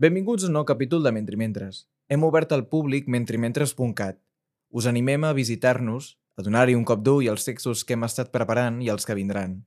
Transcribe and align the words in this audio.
Benvinguts 0.00 0.46
a 0.46 0.48
un 0.48 0.54
nou 0.56 0.64
capítol 0.64 1.02
de 1.04 1.10
Mentrimentres. 1.12 1.82
Hem 2.08 2.22
obert 2.24 2.54
al 2.56 2.62
públic 2.72 3.04
mentrimentres.cat. 3.04 4.16
Us 4.72 4.86
animem 4.88 5.26
a 5.28 5.34
visitar-nos, 5.36 6.14
a 6.40 6.44
donar-hi 6.46 6.72
un 6.72 6.86
cop 6.88 7.02
d'ull 7.04 7.26
als 7.28 7.44
textos 7.44 7.82
que 7.84 7.98
hem 7.98 8.06
estat 8.06 8.30
preparant 8.32 8.78
i 8.80 8.88
els 8.88 9.04
que 9.04 9.16
vindran. 9.18 9.58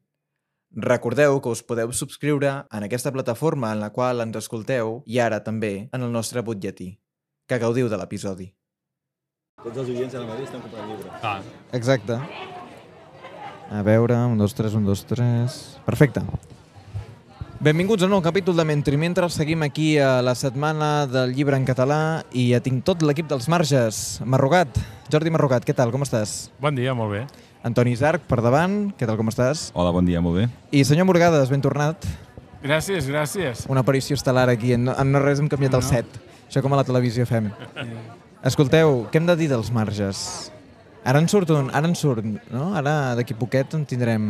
Recordeu 0.73 1.37
que 1.37 1.53
us 1.53 1.61
podeu 1.61 1.93
subscriure 1.93 2.53
en 2.65 2.87
aquesta 2.87 3.13
plataforma 3.13 3.69
en 3.75 3.83
la 3.83 3.91
qual 3.93 4.25
ens 4.25 4.39
escolteu 4.41 5.03
i 5.05 5.21
ara 5.21 5.43
també 5.45 5.71
en 5.93 6.01
el 6.01 6.09
nostre 6.09 6.41
butlletí. 6.41 6.89
Que 7.45 7.61
gaudiu 7.61 7.91
de 7.93 8.01
l'episodi. 8.01 8.49
Tots 9.61 9.83
els 9.83 9.93
oients 9.93 10.17
ara 10.17 10.25
mateix 10.31 10.49
estan 10.49 10.65
comprant 10.65 10.89
llibres. 10.89 11.13
Ah, 11.21 11.37
Exacte. 11.77 12.17
A 13.69 13.85
veure, 13.85 14.17
un, 14.33 14.41
dos, 14.41 14.57
tres, 14.57 14.73
un, 14.73 14.89
dos, 14.89 15.05
tres... 15.05 15.77
Perfecte. 15.85 16.25
Benvinguts 17.63 18.03
a 18.03 18.07
un 18.09 18.11
nou 18.11 18.19
capítol 18.19 18.57
de 18.59 18.65
Mentri 18.67 18.97
Mentre. 18.99 19.29
Seguim 19.31 19.61
aquí 19.63 19.95
a 19.97 20.19
la 20.25 20.33
setmana 20.35 21.05
del 21.07 21.31
llibre 21.31 21.55
en 21.55 21.63
català 21.63 22.23
i 22.35 22.49
ja 22.51 22.59
tinc 22.59 22.81
tot 22.83 22.99
l'equip 23.07 23.29
dels 23.31 23.47
marges. 23.47 24.19
Marrogat, 24.27 24.75
Jordi 25.13 25.31
Marrogat, 25.31 25.63
què 25.63 25.71
tal, 25.77 25.93
com 25.93 26.03
estàs? 26.03 26.49
bon 26.59 26.75
dia, 26.75 26.91
molt 26.93 27.13
bé. 27.13 27.21
Antoni 27.63 27.93
Isarc, 27.95 28.25
per 28.27 28.41
davant, 28.43 28.91
què 28.99 29.07
tal, 29.07 29.15
com 29.15 29.31
estàs? 29.31 29.69
Hola, 29.79 29.93
bon 29.95 30.03
dia, 30.03 30.19
molt 30.19 30.41
bé. 30.41 30.49
I 30.75 30.83
senyor 30.83 31.07
Morgades, 31.07 31.47
ben 31.49 31.63
tornat. 31.63 32.03
Gràcies, 32.63 33.07
gràcies. 33.07 33.63
Una 33.71 33.79
aparició 33.87 34.17
estel·lar 34.19 34.49
aquí, 34.51 34.73
en, 34.75 34.89
en 34.91 35.11
no 35.15 35.21
res 35.23 35.39
hem 35.39 35.47
canviat 35.47 35.77
el 35.79 35.85
No. 35.85 35.87
set. 35.87 36.19
Això 36.49 36.61
com 36.61 36.73
a 36.75 36.81
la 36.81 36.83
televisió 36.83 37.23
fem. 37.25 37.47
Escolteu, 38.43 39.05
què 39.11 39.21
hem 39.23 39.29
de 39.31 39.37
dir 39.39 39.47
dels 39.47 39.71
marges? 39.71 40.51
Ara 41.05 41.19
en 41.19 41.27
surt 41.27 41.49
un, 41.51 41.67
ara 41.75 41.87
en 41.89 41.95
surt, 41.99 42.23
no? 42.53 42.69
Ara 42.79 43.13
d'aquí 43.19 43.33
poquet 43.35 43.73
en 43.75 43.83
tindrem... 43.85 44.29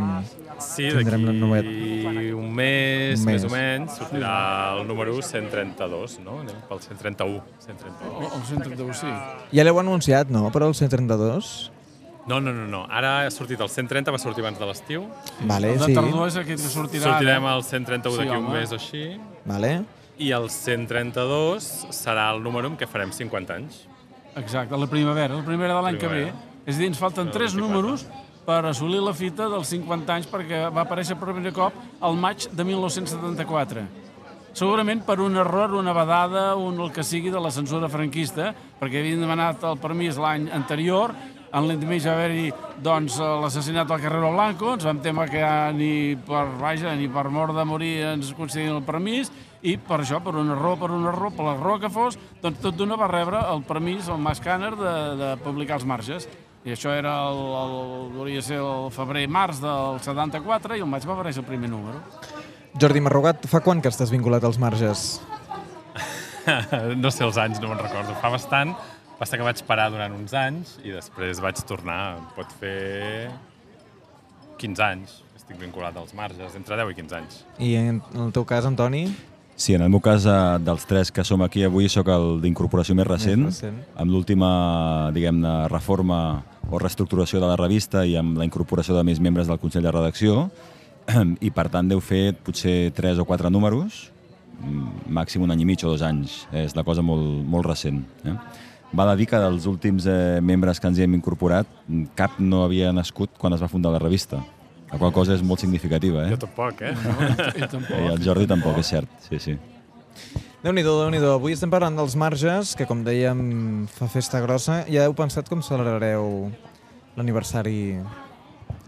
Sí, 0.63 0.87
Tindrem 0.89 1.25
la 1.27 1.33
novet. 1.35 1.65
d'aquí 1.65 2.31
un 2.33 2.47
mes, 2.55 3.19
Un 3.19 3.25
mes. 3.25 3.33
més 3.33 3.43
o 3.45 3.49
menys, 3.51 3.97
sortirà 3.99 4.33
el 4.79 4.87
número 4.87 5.13
132, 5.21 6.19
no? 6.23 6.39
Anem 6.41 6.61
pel 6.69 6.79
131. 6.81 7.43
131. 7.65 8.17
El, 8.21 8.25
el 8.39 8.45
131, 8.47 8.93
sí. 8.97 9.11
Ja 9.57 9.65
l'heu 9.67 9.79
anunciat, 9.81 10.29
no?, 10.33 10.47
per 10.55 10.63
al 10.63 10.73
132? 10.73 11.71
No, 12.25 12.39
no, 12.39 12.53
no, 12.55 12.65
no. 12.71 12.85
Ara 12.89 13.25
ha 13.25 13.31
sortit 13.35 13.59
el 13.59 13.67
130, 13.69 14.13
va 14.15 14.21
sortir 14.21 14.45
abans 14.45 14.57
de 14.61 14.65
l'estiu. 14.69 15.03
Vale, 15.49 15.73
el 15.73 15.81
de 15.81 15.89
sí. 15.91 15.97
tardor 15.97 16.29
és 16.31 16.37
aquest 16.39 16.63
que 16.63 16.71
sortirà 16.71 17.09
Sortirem 17.11 17.43
ara. 17.43 17.57
al 17.59 17.65
131 17.67 18.15
Sí, 18.15 18.23
d'aquí 18.23 18.39
un 18.39 18.49
mes 18.53 18.71
o 18.71 18.79
així. 18.79 19.03
Vale. 19.45 19.73
I 20.23 20.31
el 20.37 20.47
132 20.49 21.67
serà 21.91 22.29
el 22.33 22.39
número 22.45 22.69
amb 22.71 22.79
què 22.79 22.87
farem 22.87 23.11
50 23.11 23.57
anys. 23.59 23.81
Exacte, 24.39 24.77
la 24.79 24.87
primavera, 24.87 25.35
la 25.35 25.43
primera 25.45 25.75
de 25.75 25.81
l'any 25.85 25.99
que 25.99 26.07
ve. 26.09 26.23
És 26.63 26.77
a 26.77 26.79
dir, 26.79 26.87
ens 26.91 26.99
falten 26.99 27.27
Del 27.27 27.35
tres 27.35 27.55
24. 27.55 27.67
números 27.67 28.05
per 28.45 28.63
assolir 28.67 29.01
la 29.03 29.13
fita 29.15 29.49
dels 29.51 29.69
50 29.71 30.15
anys 30.15 30.29
perquè 30.31 30.65
va 30.71 30.83
aparèixer 30.83 31.17
per 31.19 31.31
primer 31.31 31.51
cop 31.55 31.75
al 32.03 32.15
maig 32.19 32.47
de 32.51 32.63
1974. 32.67 33.85
Segurament 34.53 35.01
per 35.01 35.17
un 35.19 35.35
error, 35.41 35.73
una 35.73 35.95
vedada, 35.97 36.51
un 36.55 36.77
el 36.79 36.91
que 36.93 37.03
sigui 37.03 37.31
de 37.33 37.39
la 37.41 37.49
censura 37.51 37.89
franquista, 37.89 38.51
perquè 38.79 39.01
havien 39.01 39.23
demanat 39.23 39.63
el 39.65 39.79
permís 39.81 40.19
l'any 40.21 40.45
anterior, 40.53 41.15
en 41.53 41.67
l'endemés 41.67 42.05
va 42.05 42.13
haver-hi 42.13 42.51
doncs, 42.85 43.17
l'assassinat 43.17 43.89
al 43.89 44.01
Carrero 44.01 44.29
Blanco, 44.33 44.75
ens 44.75 44.85
vam 44.85 45.01
temer 45.01 45.27
que 45.31 45.41
ja 45.41 45.71
ni 45.73 46.13
per, 46.27 46.45
vaja, 46.61 46.93
ni 46.97 47.09
per 47.09 47.27
mort 47.33 47.57
de 47.57 47.65
morir 47.65 47.91
ens 48.11 48.31
concedien 48.37 48.77
el 48.77 48.85
permís, 48.85 49.33
i 49.61 49.75
per 49.77 50.03
això, 50.03 50.21
per 50.21 50.35
un 50.37 50.53
error, 50.53 50.77
per 50.81 50.91
un 50.93 51.05
error, 51.09 51.33
per 51.33 51.49
l'error 51.49 51.81
que 51.81 51.93
fos, 51.93 52.17
doncs 52.41 52.61
tot 52.61 52.77
d'una 52.77 52.97
va 52.99 53.09
rebre 53.09 53.41
el 53.53 53.65
permís, 53.65 54.09
el 54.09 54.21
Mascàner, 54.21 54.73
de, 54.77 54.95
de 55.17 55.35
publicar 55.45 55.81
els 55.81 55.89
marges. 55.89 56.29
I 56.63 56.71
això 56.71 56.93
era 56.95 57.11
el, 57.27 57.39
el, 57.59 57.73
hauria 58.21 58.41
ser 58.43 58.61
el 58.63 58.87
febrer-març 58.95 59.59
del 59.59 59.99
74 60.05 60.77
i 60.79 60.83
el 60.83 60.87
maig 60.87 61.03
va 61.07 61.17
aparèixer 61.17 61.41
el 61.43 61.47
primer 61.49 61.69
número. 61.71 61.99
Jordi 62.79 63.01
Marrogat, 63.03 63.43
fa 63.51 63.59
quan 63.61 63.81
que 63.83 63.91
estàs 63.91 64.13
vinculat 64.13 64.45
als 64.47 64.57
marges? 64.61 65.19
no 67.03 67.11
sé 67.11 67.25
els 67.27 67.37
anys, 67.37 67.59
no 67.59 67.69
me'n 67.69 67.81
recordo. 67.83 68.15
Fa 68.21 68.31
bastant. 68.33 68.71
Passa 69.19 69.37
que 69.37 69.45
vaig 69.45 69.59
parar 69.67 69.89
durant 69.93 70.15
uns 70.15 70.33
anys 70.35 70.77
i 70.83 70.95
després 70.95 71.43
vaig 71.43 71.59
tornar. 71.67 72.15
Pot 72.37 72.55
fer 72.61 73.27
15 74.63 74.87
anys. 74.87 75.19
Estic 75.37 75.59
vinculat 75.59 75.99
als 75.99 76.15
marges, 76.15 76.55
entre 76.55 76.79
10 76.79 76.95
i 76.95 76.97
15 77.01 77.19
anys. 77.19 77.43
I 77.59 77.75
en 77.81 78.01
el 78.15 78.31
teu 78.35 78.47
cas, 78.47 78.65
Antoni? 78.65 79.05
Sí, 79.59 79.75
en 79.75 79.83
el 79.85 79.91
meu 79.91 79.99
cas, 80.01 80.23
eh, 80.25 80.39
dels 80.63 80.87
tres 80.89 81.11
que 81.13 81.23
som 81.27 81.43
aquí 81.45 81.61
avui, 81.67 81.89
sóc 81.91 82.07
el 82.09 82.39
d'incorporació 82.41 82.95
més 82.95 83.05
recent, 83.05 83.43
Més 83.45 83.59
recent. 83.61 83.83
amb 83.99 84.11
l'última, 84.11 85.11
diguem-ne, 85.13 85.67
reforma 85.69 86.17
o 86.69 86.79
reestructuració 86.79 87.41
de 87.41 87.49
la 87.49 87.57
revista 87.59 88.05
i 88.05 88.15
amb 88.19 88.37
la 88.39 88.47
incorporació 88.47 88.95
de 88.97 89.03
més 89.03 89.19
membres 89.23 89.49
del 89.49 89.59
Consell 89.61 89.83
de 89.85 89.91
Redacció, 89.91 90.47
i 91.47 91.51
per 91.51 91.67
tant 91.73 91.89
deu 91.89 92.01
fer 92.03 92.33
potser 92.45 92.93
tres 92.95 93.19
o 93.19 93.25
quatre 93.27 93.51
números, 93.51 94.09
mm, 94.61 95.09
màxim 95.13 95.43
un 95.43 95.51
any 95.51 95.63
i 95.63 95.67
mig 95.67 95.83
o 95.83 95.91
dos 95.91 96.03
anys. 96.05 96.43
És 96.51 96.77
la 96.77 96.85
cosa 96.87 97.03
molt, 97.05 97.43
molt 97.47 97.67
recent. 97.67 98.03
Eh? 98.23 98.37
Val 98.93 99.09
a 99.09 99.15
dir 99.17 99.27
que 99.27 99.39
dels 99.41 99.65
últims 99.65 100.05
eh, 100.05 100.39
membres 100.41 100.79
que 100.79 100.87
ens 100.87 100.99
hi 100.99 101.07
hem 101.07 101.15
incorporat, 101.17 101.69
cap 102.15 102.37
no 102.39 102.63
havia 102.63 102.93
nascut 102.93 103.33
quan 103.41 103.55
es 103.55 103.63
va 103.63 103.71
fundar 103.71 103.93
la 103.93 104.01
revista. 104.01 104.43
La 104.93 104.99
qual 105.01 105.13
cosa 105.15 105.33
és 105.33 105.41
molt 105.41 105.63
significativa, 105.63 106.27
eh? 106.27 106.35
Jo 106.35 106.43
tampoc, 106.43 106.83
eh? 106.85 106.93
I 107.57 107.65
tampoc. 107.65 107.95
I 107.97 108.11
el 108.13 108.21
Jordi 108.21 108.45
tampoc, 108.49 108.77
és 108.77 108.91
cert, 108.93 109.09
sí, 109.25 109.39
sí. 109.41 109.57
Déu-n'hi-do, 110.63 110.93
déu 111.01 111.09
nhi 111.11 111.19
déu 111.19 111.33
Avui 111.35 111.55
estem 111.57 111.71
parlant 111.71 111.97
dels 111.97 112.15
marges, 112.15 112.71
que 112.79 112.87
com 112.87 113.01
dèiem 113.03 113.41
fa 113.91 114.07
festa 114.11 114.39
grossa. 114.43 114.83
Ja 114.91 115.03
heu 115.07 115.15
pensat 115.17 115.49
com 115.51 115.63
celebrareu 115.65 116.47
l'aniversari 117.17 117.97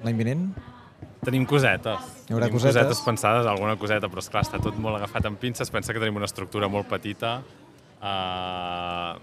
l'any 0.05 0.17
vinent? 0.21 0.47
Tenim 1.25 1.45
cosetes. 1.49 2.09
Hi 2.29 2.35
haurà 2.35 2.47
tenim 2.47 2.59
cosetes? 2.59 2.77
cosetes 2.77 3.01
pensades, 3.05 3.47
alguna 3.49 3.75
coseta, 3.81 4.07
però 4.11 4.21
esclar, 4.23 4.45
està 4.45 4.61
tot 4.61 4.77
molt 4.79 4.99
agafat 4.99 5.27
amb 5.27 5.41
pinces. 5.41 5.71
Pensa 5.73 5.93
que 5.93 6.01
tenim 6.01 6.19
una 6.21 6.29
estructura 6.29 6.69
molt 6.71 6.87
petita, 6.87 7.39
uh, 7.99 9.15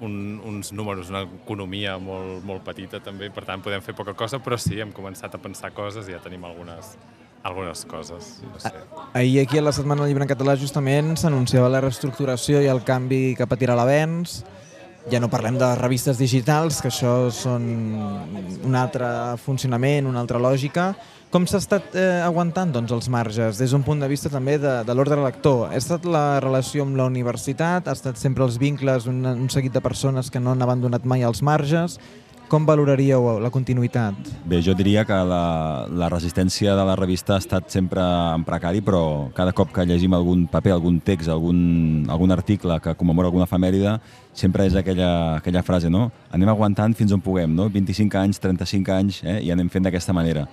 un, 0.00 0.40
uns 0.44 0.72
números, 0.72 1.10
una 1.12 1.22
economia 1.26 1.98
molt, 2.02 2.42
molt 2.46 2.64
petita 2.66 3.02
també, 3.04 3.30
per 3.34 3.44
tant 3.48 3.62
podem 3.64 3.84
fer 3.84 3.94
poca 3.98 4.14
cosa, 4.16 4.40
però 4.42 4.58
sí, 4.60 4.78
hem 4.80 4.92
començat 4.96 5.34
a 5.34 5.42
pensar 5.42 5.72
coses 5.76 6.08
i 6.08 6.16
ja 6.16 6.22
tenim 6.24 6.44
algunes, 6.48 6.94
algunes 7.42 7.84
coses. 7.84 8.38
No 8.42 8.60
sé. 8.60 8.72
Ahir 9.14 9.40
aquí 9.40 9.58
a 9.58 9.62
la 9.62 9.72
Setmana 9.72 10.02
del 10.02 10.12
Llibre 10.12 10.26
en 10.26 10.30
Català 10.30 10.56
justament 10.58 11.16
s'anunciava 11.16 11.70
la 11.72 11.82
reestructuració 11.84 12.62
i 12.62 12.70
el 12.70 12.82
canvi 12.84 13.34
que 13.38 13.48
patirà 13.48 13.76
l'avenç. 13.78 14.42
Ja 15.08 15.20
no 15.22 15.30
parlem 15.32 15.56
de 15.56 15.68
revistes 15.78 16.18
digitals, 16.20 16.82
que 16.84 16.90
això 16.90 17.30
són 17.32 17.64
un 18.66 18.74
altre 18.76 19.08
funcionament, 19.40 20.08
una 20.10 20.20
altra 20.20 20.40
lògica. 20.42 20.90
Com 21.32 21.44
s'ha 21.48 21.60
estat 21.60 21.96
eh, 21.96 22.20
aguantant 22.24 22.70
doncs, 22.72 22.92
els 22.92 23.08
marges 23.12 23.58
des 23.60 23.72
d'un 23.72 23.82
punt 23.84 24.00
de 24.00 24.08
vista 24.08 24.30
també 24.32 24.56
de, 24.60 24.78
de 24.84 24.94
l'ordre 24.96 25.20
lector? 25.20 25.66
Ha 25.68 25.76
estat 25.76 26.06
la 26.08 26.40
relació 26.40 26.86
amb 26.86 26.96
la 26.96 27.04
universitat? 27.08 27.88
Ha 27.88 27.96
estat 27.96 28.20
sempre 28.20 28.44
els 28.44 28.56
vincles, 28.60 29.08
un, 29.08 29.20
un 29.28 29.50
seguit 29.52 29.72
de 29.72 29.84
persones 29.84 30.32
que 30.32 30.40
no 30.40 30.54
han 30.54 30.64
abandonat 30.64 31.04
mai 31.04 31.24
els 31.28 31.44
marges? 31.44 31.98
Com 32.48 32.64
valoraríeu 32.64 33.26
la 33.44 33.50
continuïtat? 33.52 34.30
Bé, 34.48 34.62
jo 34.64 34.72
diria 34.72 35.02
que 35.04 35.16
la, 35.28 35.84
la 35.92 36.06
resistència 36.08 36.72
de 36.78 36.84
la 36.88 36.94
revista 36.96 37.34
ha 37.34 37.42
estat 37.42 37.66
sempre 37.68 38.00
en 38.00 38.46
precari, 38.46 38.80
però 38.80 39.28
cada 39.36 39.52
cop 39.52 39.74
que 39.76 39.84
llegim 39.84 40.16
algun 40.16 40.46
paper, 40.48 40.72
algun 40.78 40.96
text, 41.04 41.28
algun, 41.28 42.06
algun 42.08 42.32
article 42.32 42.78
que 42.80 42.94
commemora 42.96 43.28
alguna 43.28 43.44
efemèride, 43.44 43.98
sempre 44.32 44.64
és 44.64 44.78
aquella, 44.80 45.10
aquella 45.42 45.62
frase, 45.66 45.90
no? 45.92 46.06
Anem 46.32 46.48
aguantant 46.48 46.96
fins 46.96 47.12
on 47.12 47.20
puguem, 47.20 47.52
no? 47.52 47.68
25 47.74 48.16
anys, 48.16 48.40
35 48.40 48.96
anys, 48.96 49.20
eh? 49.28 49.42
i 49.44 49.52
anem 49.52 49.68
fent 49.68 49.84
d'aquesta 49.84 50.16
manera. 50.16 50.46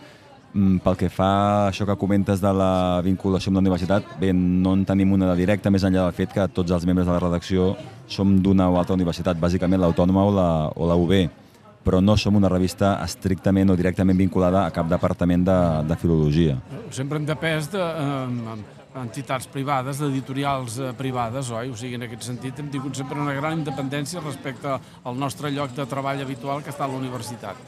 Mm, 0.51 0.83
Pel 0.83 0.99
que 0.99 1.07
fa 1.07 1.31
a 1.31 1.63
això 1.69 1.87
que 1.87 1.95
comentes 1.95 2.43
de 2.43 2.51
la 2.59 2.99
vinculació 3.07 3.53
amb 3.53 3.61
la 3.61 3.63
universitat, 3.63 4.11
bé, 4.19 4.33
no 4.35 4.75
en 4.75 4.83
tenim 4.83 5.15
una 5.15 5.31
de 5.31 5.39
directa, 5.45 5.71
més 5.71 5.87
enllà 5.87 6.09
del 6.09 6.19
fet 6.19 6.35
que 6.35 6.51
tots 6.51 6.75
els 6.75 6.83
membres 6.83 7.07
de 7.07 7.15
la 7.15 7.23
redacció 7.23 7.71
som 8.11 8.35
d'una 8.43 8.67
o 8.67 8.75
altra 8.83 8.99
universitat, 8.99 9.39
bàsicament 9.39 9.79
l'Autònoma 9.79 10.27
o 10.27 10.35
la, 10.35 10.51
o 10.75 10.91
la 10.91 10.99
UB, 10.99 11.44
però 11.85 12.01
no 12.01 12.17
som 12.17 12.35
una 12.35 12.49
revista 12.49 12.95
estrictament 13.05 13.69
o 13.69 13.77
directament 13.77 14.17
vinculada 14.17 14.65
a 14.65 14.73
cap 14.73 14.89
departament 14.89 15.45
de, 15.45 15.57
de 15.85 15.97
filologia. 16.01 16.57
Sempre 16.95 17.21
hem 17.21 17.27
depès 17.29 17.69
d'entitats 17.71 19.45
privades, 19.53 20.01
d'editorials 20.01 20.79
eh, 20.79 20.93
privades, 20.97 21.51
oi? 21.53 21.69
O 21.69 21.77
sigui, 21.77 21.99
en 21.99 22.07
aquest 22.07 22.25
sentit 22.31 22.59
hem 22.59 22.71
tingut 22.73 22.97
sempre 22.97 23.21
una 23.21 23.35
gran 23.37 23.59
independència 23.59 24.23
respecte 24.23 24.79
al 24.79 25.21
nostre 25.21 25.53
lloc 25.53 25.77
de 25.77 25.85
treball 25.91 26.25
habitual 26.25 26.65
que 26.65 26.73
està 26.73 26.87
a 26.87 26.91
la 26.91 26.97
universitat. 26.97 27.61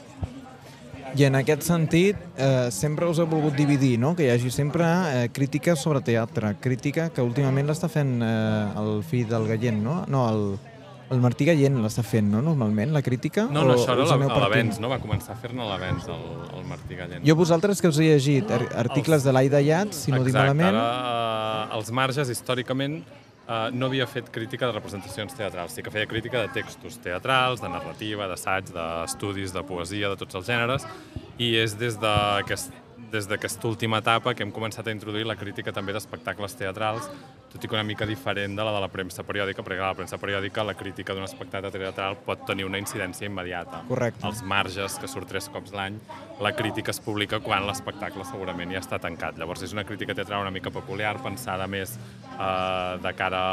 I 1.16 1.24
en 1.24 1.38
aquest 1.38 1.62
sentit, 1.64 2.18
eh, 2.36 2.68
sempre 2.74 3.06
us 3.08 3.18
heu 3.18 3.28
volgut 3.30 3.54
dividir, 3.56 3.94
no? 4.00 4.14
Que 4.16 4.26
hi 4.26 4.32
hagi 4.34 4.50
sempre 4.52 4.84
eh, 4.84 5.28
crítica 5.32 5.76
sobre 5.76 6.02
teatre, 6.04 6.56
crítica 6.60 7.08
que 7.14 7.24
últimament 7.24 7.70
l'està 7.70 7.88
fent 7.88 8.18
eh, 8.20 8.80
el 8.82 9.00
fill 9.06 9.28
del 9.30 9.46
Gallent, 9.48 9.80
no? 9.84 10.02
No, 10.10 10.26
el, 10.28 10.42
el 11.10 11.20
Martí 11.24 11.46
Gallent 11.48 11.78
l'està 11.82 12.02
fent, 12.04 12.26
no? 12.30 12.42
Normalment, 12.44 12.92
la 12.92 13.02
crítica? 13.02 13.46
No, 13.50 13.62
no, 13.64 13.74
O 13.74 13.78
això 13.78 13.94
era 13.94 14.04
a 14.04 14.40
l'avenç, 14.42 14.78
no? 14.82 14.90
Va 14.92 14.98
començar 15.00 15.32
a 15.32 15.38
fer-ne 15.40 15.62
a 15.64 15.68
l'avenç, 15.70 16.08
el, 16.12 16.26
el 16.58 16.66
Martí 16.68 16.96
Gallent. 16.98 17.24
Jo 17.26 17.36
vosaltres 17.38 17.80
que 17.80 17.88
us 17.88 17.98
he 17.98 18.10
llegit 18.10 18.50
ar- 18.50 18.66
articles 18.84 19.24
de 19.24 19.32
l'Aida 19.32 19.60
Yats, 19.64 20.04
si 20.04 20.12
no 20.12 20.20
ho 20.20 20.24
dic 20.26 20.34
malament, 20.36 20.76
Ara, 20.76 21.68
eh, 21.70 21.76
els 21.78 21.90
marges, 21.96 22.28
històricament, 22.28 22.98
eh, 23.48 23.70
no 23.72 23.86
havia 23.86 24.06
fet 24.06 24.28
crítica 24.30 24.66
de 24.66 24.72
representacions 24.76 25.32
teatrals, 25.34 25.72
sí 25.72 25.82
que 25.82 25.90
feia 25.90 26.06
crítica 26.06 26.42
de 26.44 26.48
textos 26.48 26.98
teatrals, 27.00 27.62
de 27.64 27.68
narrativa, 27.72 28.28
d'assaig, 28.28 28.68
d'estudis, 28.74 29.52
de 29.56 29.62
poesia, 29.64 30.10
de 30.12 30.16
tots 30.20 30.34
els 30.34 30.46
gèneres, 30.46 30.84
i 31.38 31.54
és 31.56 31.78
des 31.78 31.96
d'aquest 31.98 32.70
des 33.08 33.24
d'aquesta 33.24 33.64
última 33.66 34.02
etapa 34.02 34.34
que 34.34 34.42
hem 34.44 34.50
començat 34.52 34.86
a 34.86 34.92
introduir 34.92 35.24
la 35.24 35.34
crítica 35.34 35.72
també 35.72 35.94
d'espectacles 35.96 36.52
teatrals 36.58 37.06
tot 37.52 37.64
i 37.64 37.68
que 37.68 37.76
una 37.76 37.84
mica 37.86 38.06
diferent 38.06 38.56
de 38.56 38.64
la 38.64 38.72
de 38.74 38.80
la 38.84 38.90
premsa 38.92 39.24
periòdica, 39.24 39.64
perquè 39.64 39.80
a 39.80 39.90
la 39.92 39.96
premsa 39.96 40.18
periòdica 40.20 40.64
la 40.66 40.74
crítica 40.76 41.14
d'un 41.16 41.24
espectacle 41.24 41.70
teatral 41.72 42.18
pot 42.26 42.44
tenir 42.48 42.66
una 42.68 42.80
incidència 42.80 43.28
immediata. 43.30 43.82
Correcte. 43.88 44.24
Els 44.28 44.42
marges, 44.42 44.98
que 45.00 45.08
surt 45.08 45.30
tres 45.32 45.48
cops 45.52 45.72
l'any, 45.76 45.98
la 46.44 46.52
crítica 46.56 46.92
es 46.92 47.00
publica 47.02 47.40
quan 47.44 47.66
l'espectacle 47.66 48.26
segurament 48.28 48.72
ja 48.74 48.82
està 48.82 49.00
tancat. 49.02 49.38
Llavors 49.40 49.64
és 49.64 49.72
una 49.76 49.86
crítica 49.88 50.14
teatral 50.14 50.44
una 50.44 50.54
mica 50.54 50.72
peculiar, 50.74 51.16
pensada 51.24 51.66
més 51.66 51.96
eh, 51.96 52.98
de 53.02 53.14
cara 53.16 53.44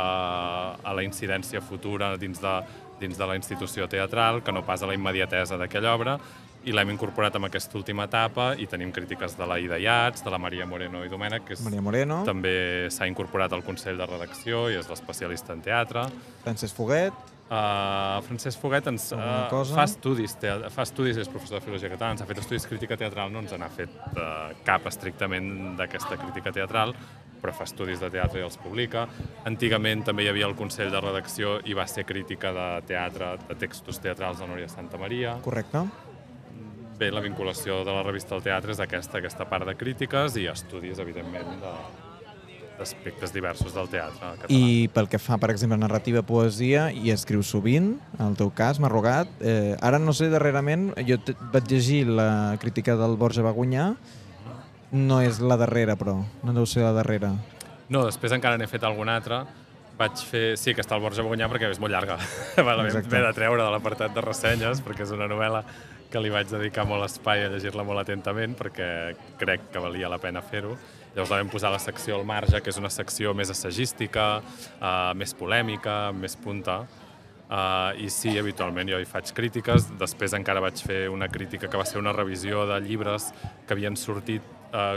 a 0.83 0.95
la 0.95 1.05
incidència 1.05 1.63
futura 1.63 2.15
dins 2.17 2.41
de, 2.43 2.55
dins 2.99 3.17
de 3.17 3.27
la 3.27 3.35
institució 3.39 3.87
teatral, 3.91 4.43
que 4.43 4.51
no 4.51 4.65
pas 4.67 4.83
a 4.83 4.91
la 4.91 4.97
immediatesa 4.97 5.57
d'aquella 5.59 5.95
obra, 5.95 6.19
i 6.65 6.73
l'hem 6.73 6.89
incorporat 6.95 7.35
en 7.37 7.45
aquesta 7.47 7.77
última 7.77 8.07
etapa 8.09 8.53
i 8.57 8.67
tenim 8.69 8.91
crítiques 8.95 9.37
de 9.37 9.45
la 9.47 9.59
Ida 9.61 9.77
Iats, 9.81 10.23
de 10.25 10.33
la 10.33 10.39
Maria 10.41 10.65
Moreno 10.65 11.03
i 11.05 11.11
Domènech, 11.11 11.45
que 11.47 11.55
és, 11.57 11.63
Maria 11.65 11.83
Moreno, 11.85 12.23
també 12.27 12.89
s'ha 12.93 13.07
incorporat 13.09 13.53
al 13.53 13.63
Consell 13.65 14.01
de 14.01 14.09
Redacció 14.09 14.67
i 14.73 14.79
és 14.79 14.89
l'especialista 14.89 15.53
en 15.53 15.63
teatre. 15.65 16.09
Francesc 16.43 16.77
Foguet, 16.77 17.33
Uh, 17.45 18.23
Francesc 18.25 18.57
Foguet 18.57 18.87
ens 18.89 19.11
uh, 19.13 19.19
cosa? 19.51 19.75
fa 19.77 19.83
estudis, 19.85 20.33
te 20.41 20.49
fa 20.73 20.81
estudis, 20.81 21.19
és 21.21 21.27
professor 21.29 21.59
de 21.59 21.61
filologia 21.61 21.91
catalana, 21.91 22.15
ens 22.15 22.23
ha 22.23 22.25
fet 22.25 22.39
estudis 22.41 22.65
crítica 22.65 22.97
teatral, 22.97 23.29
no 23.29 23.43
ens 23.43 23.53
n'ha 23.53 23.67
fet 23.69 23.93
uh, 24.15 24.49
cap 24.65 24.87
estrictament 24.89 25.75
d'aquesta 25.77 26.17
crítica 26.17 26.49
teatral, 26.55 26.95
però 27.43 27.53
fa 27.53 27.67
estudis 27.69 28.01
de 28.01 28.09
teatre 28.09 28.41
i 28.41 28.45
els 28.47 28.57
publica. 28.57 29.05
Antigament 29.45 30.01
també 30.07 30.25
hi 30.25 30.31
havia 30.31 30.49
el 30.49 30.57
Consell 30.57 30.89
de 30.89 31.03
Redacció 31.05 31.59
i 31.69 31.77
va 31.77 31.85
ser 31.85 32.07
crítica 32.09 32.49
de 32.55 32.67
teatre, 32.89 33.35
de 33.45 33.59
textos 33.61 34.01
teatrals 34.01 34.41
de 34.41 34.49
Núria 34.49 34.71
Santa 34.71 34.97
Maria. 34.97 35.37
correcte. 35.45 35.85
Bé, 36.95 37.11
la 37.11 37.19
vinculació 37.19 37.81
de 37.83 37.91
la 37.91 38.03
revista 38.05 38.37
al 38.37 38.43
teatre 38.43 38.71
és 38.71 38.79
aquesta, 38.79 39.19
aquesta 39.19 39.47
part 39.49 39.67
de 39.67 39.75
crítiques 39.75 40.37
i 40.39 40.45
estudis, 40.51 40.99
evidentment, 41.03 41.57
de 41.61 41.77
d'aspectes 42.75 43.31
diversos 43.31 43.71
del 43.71 43.87
teatre 43.87 44.33
català. 44.41 44.51
I 44.51 44.89
pel 44.91 45.07
que 45.11 45.19
fa, 45.21 45.37
per 45.39 45.47
exemple, 45.53 45.77
a 45.77 45.83
narrativa, 45.85 46.25
poesia, 46.27 46.89
i 46.91 47.11
escriu 47.13 47.43
sovint, 47.43 47.93
en 48.17 48.25
el 48.25 48.35
teu 48.39 48.51
cas, 48.55 48.81
Marrogat. 48.83 49.31
Eh, 49.39 49.77
ara 49.79 49.99
no 49.99 50.11
sé, 50.15 50.27
darrerament, 50.31 50.89
jo 51.07 51.15
vaig 51.53 51.71
llegir 51.71 52.03
la 52.09 52.57
crítica 52.59 52.97
del 52.99 53.15
Borja 53.19 53.45
Bagunyà, 53.45 53.93
no 54.95 55.21
és 55.23 55.39
la 55.39 55.57
darrera, 55.59 55.95
però, 55.99 56.17
no 56.43 56.55
deu 56.55 56.67
ser 56.67 56.83
la 56.83 56.93
darrera. 56.95 57.31
No, 57.87 58.03
després 58.03 58.35
encara 58.35 58.59
n'he 58.59 58.67
fet 58.67 58.83
algun 58.83 59.11
altre. 59.11 59.45
Vaig 59.95 60.19
fer... 60.27 60.45
Sí, 60.59 60.73
que 60.75 60.83
està 60.83 60.97
el 60.97 61.03
Borja 61.03 61.23
Bogunyà 61.23 61.47
perquè 61.47 61.69
és 61.71 61.79
molt 61.79 61.93
llarga. 61.93 62.17
Exacte. 62.59 63.07
M'he 63.13 63.21
de 63.23 63.35
treure 63.37 63.63
de 63.63 63.71
l'apartat 63.71 64.15
de 64.15 64.23
ressenyes 64.25 64.81
perquè 64.83 65.05
és 65.07 65.13
una 65.15 65.29
novel·la 65.31 65.63
que 66.15 66.21
li 66.23 66.31
vaig 66.31 66.47
dedicar 66.47 66.85
molt 66.87 67.03
espai 67.03 67.43
a 67.43 67.49
llegir-la 67.51 67.83
molt 67.83 67.99
atentament 67.99 68.53
perquè 68.55 68.85
crec 69.35 69.65
que 69.73 69.81
valia 69.83 70.07
la 70.07 70.19
pena 70.23 70.39
fer-ho. 70.39 70.77
Llavors 71.11 71.33
la 71.33 71.39
vam 71.41 71.49
posar 71.51 71.67
a 71.67 71.75
la 71.75 71.81
secció 71.83 72.15
al 72.15 72.23
marge, 72.27 72.61
que 72.63 72.71
és 72.71 72.79
una 72.79 72.91
secció 72.91 73.33
més 73.35 73.51
assagística, 73.51 74.39
uh, 74.79 75.11
més 75.19 75.35
polèmica, 75.35 76.13
més 76.15 76.37
punta. 76.39 76.85
Uh, 77.45 77.91
I 77.99 78.07
sí, 78.07 78.31
habitualment 78.39 78.87
jo 78.93 79.01
hi 79.03 79.09
faig 79.09 79.35
crítiques. 79.35 79.89
Després 79.99 80.37
encara 80.39 80.63
vaig 80.63 80.79
fer 80.79 81.05
una 81.11 81.27
crítica 81.27 81.67
que 81.67 81.83
va 81.83 81.87
ser 81.87 81.99
una 81.99 82.15
revisió 82.15 82.63
de 82.71 82.79
llibres 82.87 83.33
que 83.67 83.75
havien 83.75 83.99
sortit 83.99 84.71
uh, 84.71 84.95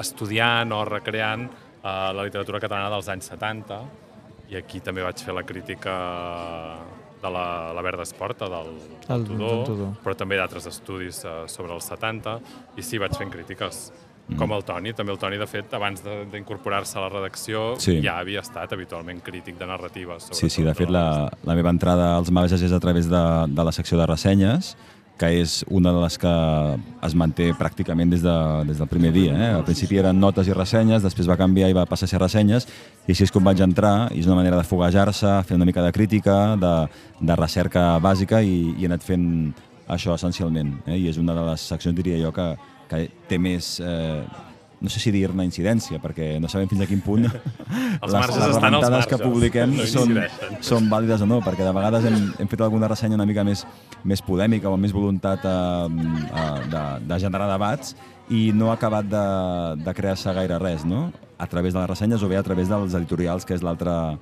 estudiant 0.00 0.72
o 0.72 0.84
recreant 0.88 1.48
uh, 1.48 2.12
la 2.16 2.24
literatura 2.24 2.60
catalana 2.64 2.92
dels 2.96 3.12
anys 3.12 3.32
70 3.36 3.84
i 4.48 4.56
aquí 4.56 4.80
també 4.80 5.04
vaig 5.04 5.20
fer 5.20 5.36
la 5.36 5.44
crítica 5.44 5.96
de 7.26 7.30
la, 7.34 7.46
la 7.76 7.82
Verda 7.84 8.02
Esporta, 8.06 8.48
del, 8.48 8.72
El- 9.08 9.08
del 9.08 9.24
Tudor, 9.28 9.54
del 9.56 9.64
Tudor. 9.68 9.92
però 10.04 10.16
també 10.16 10.38
d'altres 10.40 10.66
estudis 10.70 11.22
uh, 11.26 11.44
sobre 11.50 11.74
els 11.76 11.84
70 11.92 12.38
i 12.78 12.82
sí, 12.82 12.98
vaig 13.02 13.14
fent 13.18 13.30
crítiques. 13.34 13.88
Com 14.36 14.50
el 14.56 14.64
Toni, 14.66 14.90
també 14.90 15.12
el 15.14 15.18
Toni, 15.22 15.36
de 15.38 15.46
fet, 15.46 15.70
abans 15.78 16.00
de- 16.02 16.24
d'incorporar-se 16.32 16.96
a 16.98 17.02
la 17.04 17.08
redacció, 17.12 17.76
Sí. 17.78 18.00
ja 18.02 18.16
havia 18.18 18.40
estat 18.42 18.72
habitualment 18.74 19.20
crític 19.22 19.54
de 19.56 19.66
narratives. 19.70 20.26
Sí, 20.32 20.50
sí, 20.50 20.64
de 20.66 20.74
fet, 20.74 20.90
la 20.90 21.04
la, 21.12 21.30
la 21.46 21.54
meva 21.54 21.70
entrada 21.70 22.16
als 22.16 22.32
marges 22.34 22.60
és 22.66 22.72
a 22.74 22.80
través 22.82 23.06
de, 23.08 23.22
de 23.54 23.64
la 23.64 23.70
secció 23.70 23.96
de 24.00 24.06
ressenyes, 24.10 24.72
que 25.16 25.30
és 25.40 25.62
una 25.72 25.92
de 25.96 26.00
les 26.02 26.18
que 26.20 26.32
es 27.06 27.14
manté 27.16 27.48
pràcticament 27.56 28.10
des, 28.12 28.22
de, 28.24 28.36
des 28.68 28.80
del 28.80 28.88
primer 28.90 29.12
dia. 29.14 29.32
Eh? 29.32 29.50
Al 29.56 29.64
principi 29.64 30.00
eren 30.00 30.18
notes 30.20 30.48
i 30.48 30.56
ressenyes, 30.56 31.04
després 31.04 31.28
va 31.30 31.38
canviar 31.40 31.70
i 31.72 31.76
va 31.76 31.86
passar 31.88 32.04
a 32.08 32.12
ser 32.12 32.20
ressenyes, 32.20 32.68
i 33.06 33.14
així 33.14 33.24
és 33.24 33.32
com 33.32 33.44
vaig 33.44 33.62
entrar, 33.64 34.10
i 34.12 34.20
és 34.20 34.28
una 34.28 34.36
manera 34.42 34.60
de 34.60 34.66
foguejar-se, 34.68 35.38
fer 35.48 35.56
una 35.56 35.68
mica 35.68 35.84
de 35.84 35.92
crítica, 35.96 36.36
de, 36.60 36.74
de 37.20 37.38
recerca 37.40 37.94
bàsica, 38.04 38.42
i, 38.44 38.74
i 38.76 38.84
he 38.84 38.90
anat 38.90 39.06
fent 39.06 39.28
això 39.88 40.16
essencialment. 40.18 40.74
Eh? 40.84 40.98
I 41.00 41.08
és 41.12 41.20
una 41.22 41.36
de 41.36 41.46
les 41.48 41.64
seccions, 41.72 41.96
diria 41.96 42.20
jo, 42.20 42.34
que, 42.36 42.50
que 42.90 43.06
té 43.30 43.40
més... 43.40 43.78
Eh, 43.80 44.20
no 44.80 44.92
sé 44.92 45.00
si 45.00 45.10
dir-ne 45.14 45.44
incidència, 45.46 45.98
perquè 46.02 46.36
no 46.42 46.50
sabem 46.52 46.68
fins 46.68 46.84
a 46.84 46.88
quin 46.88 47.00
punt 47.04 47.24
Els 48.04 48.12
marges 48.12 48.36
estan 48.36 48.44
als 48.46 48.58
rementades 48.60 49.08
que 49.10 49.18
publiquem 49.22 49.72
no 49.78 49.86
són, 49.88 50.12
són 50.64 50.90
vàlides 50.92 51.24
o 51.24 51.28
no, 51.30 51.40
perquè 51.44 51.64
de 51.64 51.72
vegades 51.76 52.04
hem, 52.08 52.18
hem 52.42 52.50
fet 52.50 52.64
alguna 52.66 52.90
ressenya 52.92 53.16
una 53.16 53.28
mica 53.28 53.44
més, 53.46 53.64
més 54.04 54.22
polèmica 54.24 54.68
o 54.68 54.76
amb 54.76 54.84
més 54.84 54.94
voluntat 54.96 55.46
eh, 55.48 55.56
eh, 56.28 56.60
de, 56.72 56.84
de 57.08 57.20
generar 57.24 57.48
debats 57.54 57.96
i 58.28 58.50
no 58.52 58.72
ha 58.72 58.76
acabat 58.76 59.08
de, 59.08 59.26
de 59.80 59.96
crear-se 59.96 60.32
gaire 60.36 60.58
res, 60.60 60.84
no? 60.84 61.08
A 61.38 61.46
través 61.46 61.74
de 61.74 61.80
les 61.80 61.88
ressenyes 61.88 62.24
o 62.24 62.28
bé 62.28 62.36
a 62.40 62.44
través 62.44 62.68
dels 62.68 62.96
editorials, 62.98 63.46
que 63.46 63.54
és 63.54 63.64
l'altra 63.64 64.16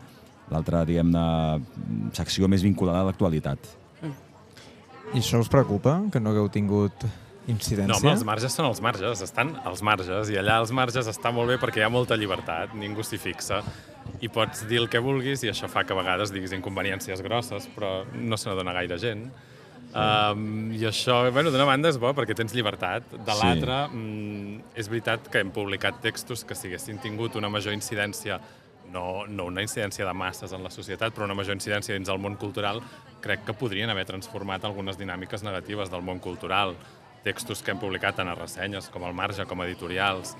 l'altra, 0.52 0.84
diguem-ne, 0.84 1.24
secció 2.16 2.48
més 2.52 2.64
vinculada 2.64 3.00
a 3.02 3.08
l'actualitat. 3.08 3.70
I 5.14 5.20
això 5.20 5.40
us 5.40 5.50
preocupa, 5.52 6.00
que 6.12 6.20
no 6.20 6.32
hagueu 6.32 6.50
tingut 6.52 7.06
incidència? 7.46 7.90
No, 7.92 7.98
home, 7.98 8.12
els 8.16 8.24
marges 8.24 8.54
són 8.56 8.68
els 8.70 8.80
marges, 8.84 9.22
estan 9.24 9.54
als 9.64 9.82
marges, 9.84 10.30
i 10.32 10.38
allà 10.40 10.58
als 10.62 10.72
marges 10.72 11.08
està 11.10 11.32
molt 11.34 11.52
bé 11.52 11.58
perquè 11.62 11.82
hi 11.82 11.86
ha 11.86 11.90
molta 11.92 12.16
llibertat, 12.16 12.74
ningú 12.78 13.04
s'hi 13.04 13.18
fixa, 13.20 13.62
i 14.20 14.28
pots 14.32 14.66
dir 14.68 14.78
el 14.82 14.88
que 14.92 15.00
vulguis, 15.04 15.42
i 15.44 15.50
això 15.52 15.68
fa 15.68 15.84
que 15.84 15.92
a 15.92 15.98
vegades 15.98 16.32
diguis 16.32 16.52
inconveniències 16.56 17.20
grosses, 17.24 17.68
però 17.74 18.04
no 18.14 18.36
se 18.40 18.48
n'adona 18.48 18.72
gaire 18.76 18.98
gent. 18.98 19.28
Um, 19.94 20.72
I 20.74 20.82
això, 20.88 21.20
bueno, 21.30 21.52
d'una 21.54 21.68
banda 21.68 21.88
és 21.92 22.00
bo 22.02 22.10
perquè 22.16 22.34
tens 22.34 22.52
llibertat, 22.56 23.12
de 23.14 23.30
Sí. 23.30 23.44
l'altra 23.44 23.86
mm, 23.92 24.72
és 24.74 24.88
veritat 24.90 25.28
que 25.30 25.38
hem 25.38 25.52
publicat 25.54 26.00
textos 26.02 26.42
que 26.44 26.56
si 26.58 26.66
haguessin 26.66 26.98
tingut 26.98 27.36
una 27.36 27.48
major 27.48 27.72
incidència 27.72 28.40
no, 28.90 29.24
no 29.26 29.46
una 29.46 29.62
incidència 29.62 30.04
de 30.04 30.12
masses 30.12 30.52
en 30.52 30.62
la 30.62 30.70
societat, 30.70 31.14
però 31.14 31.24
una 31.28 31.34
major 31.34 31.54
incidència 31.54 31.94
dins 31.94 32.08
el 32.08 32.18
món 32.18 32.36
cultural, 32.36 32.82
crec 33.22 33.44
que 33.46 33.54
podrien 33.56 33.90
haver 33.90 34.04
transformat 34.04 34.64
algunes 34.64 34.98
dinàmiques 34.98 35.42
negatives 35.46 35.90
del 35.90 36.02
món 36.02 36.18
cultural. 36.18 36.74
Textos 37.24 37.62
que 37.64 37.72
hem 37.72 37.80
publicat 37.80 38.18
tant 38.20 38.28
a 38.28 38.36
ressenyes 38.36 38.90
com 38.92 39.04
al 39.08 39.16
marge, 39.16 39.46
com 39.48 39.60
a 39.60 39.66
editorials. 39.68 40.34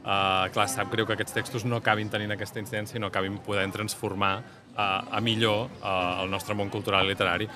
Uh, 0.00 0.46
clar, 0.54 0.64
sap 0.72 0.88
greu 0.88 1.04
que 1.04 1.12
aquests 1.12 1.34
textos 1.36 1.66
no 1.68 1.76
acabin 1.76 2.08
tenint 2.08 2.32
aquesta 2.32 2.56
incidència 2.56 2.96
i 2.96 3.00
no 3.02 3.10
acabin 3.10 3.34
podent 3.44 3.74
transformar 3.74 4.38
uh, 4.40 5.02
a 5.12 5.20
millor 5.20 5.66
uh, 5.82 6.22
el 6.22 6.30
nostre 6.32 6.56
món 6.56 6.72
cultural 6.72 7.04
i 7.04 7.12
literari. 7.12 7.48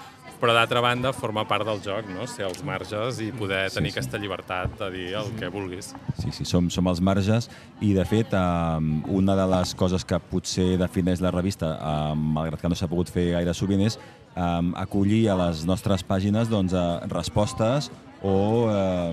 Però 0.42 0.52
d'altra 0.52 0.82
banda, 0.84 1.14
forma 1.16 1.46
part 1.48 1.64
del 1.64 1.80
joc, 1.80 2.10
no? 2.12 2.26
ser 2.28 2.44
als 2.44 2.60
marges 2.66 3.22
i 3.24 3.30
poder 3.32 3.62
Sí, 3.70 3.78
tenir 3.78 3.94
sí. 3.94 3.96
aquesta 3.96 4.20
llibertat 4.20 4.76
de 4.82 4.90
dir 4.92 5.06
el 5.16 5.30
que 5.38 5.48
vulguis. 5.48 5.94
Sí, 6.20 6.34
sí, 6.36 6.44
som, 6.44 6.68
som 6.68 6.90
als 6.90 7.00
marges 7.00 7.48
i, 7.80 7.94
de 7.96 8.04
fet, 8.04 8.34
eh, 8.36 8.92
una 9.08 9.38
de 9.38 9.46
les 9.54 9.72
coses 9.78 10.04
que 10.04 10.18
potser 10.20 10.74
defineix 10.76 11.22
la 11.24 11.32
revista, 11.32 11.78
eh, 11.78 12.18
malgrat 12.18 12.60
que 12.60 12.68
no 12.68 12.76
s'ha 12.76 12.90
pogut 12.92 13.08
fer 13.14 13.30
gaire 13.38 13.54
sovint, 13.56 13.86
és 13.86 13.96
eh, 13.96 14.72
acollir 14.84 15.30
a 15.32 15.38
les 15.46 15.64
nostres 15.64 16.04
pàgines 16.04 16.52
doncs, 16.52 16.76
eh, 16.76 17.08
respostes 17.14 17.88
o, 18.24 18.70
eh, 18.72 19.12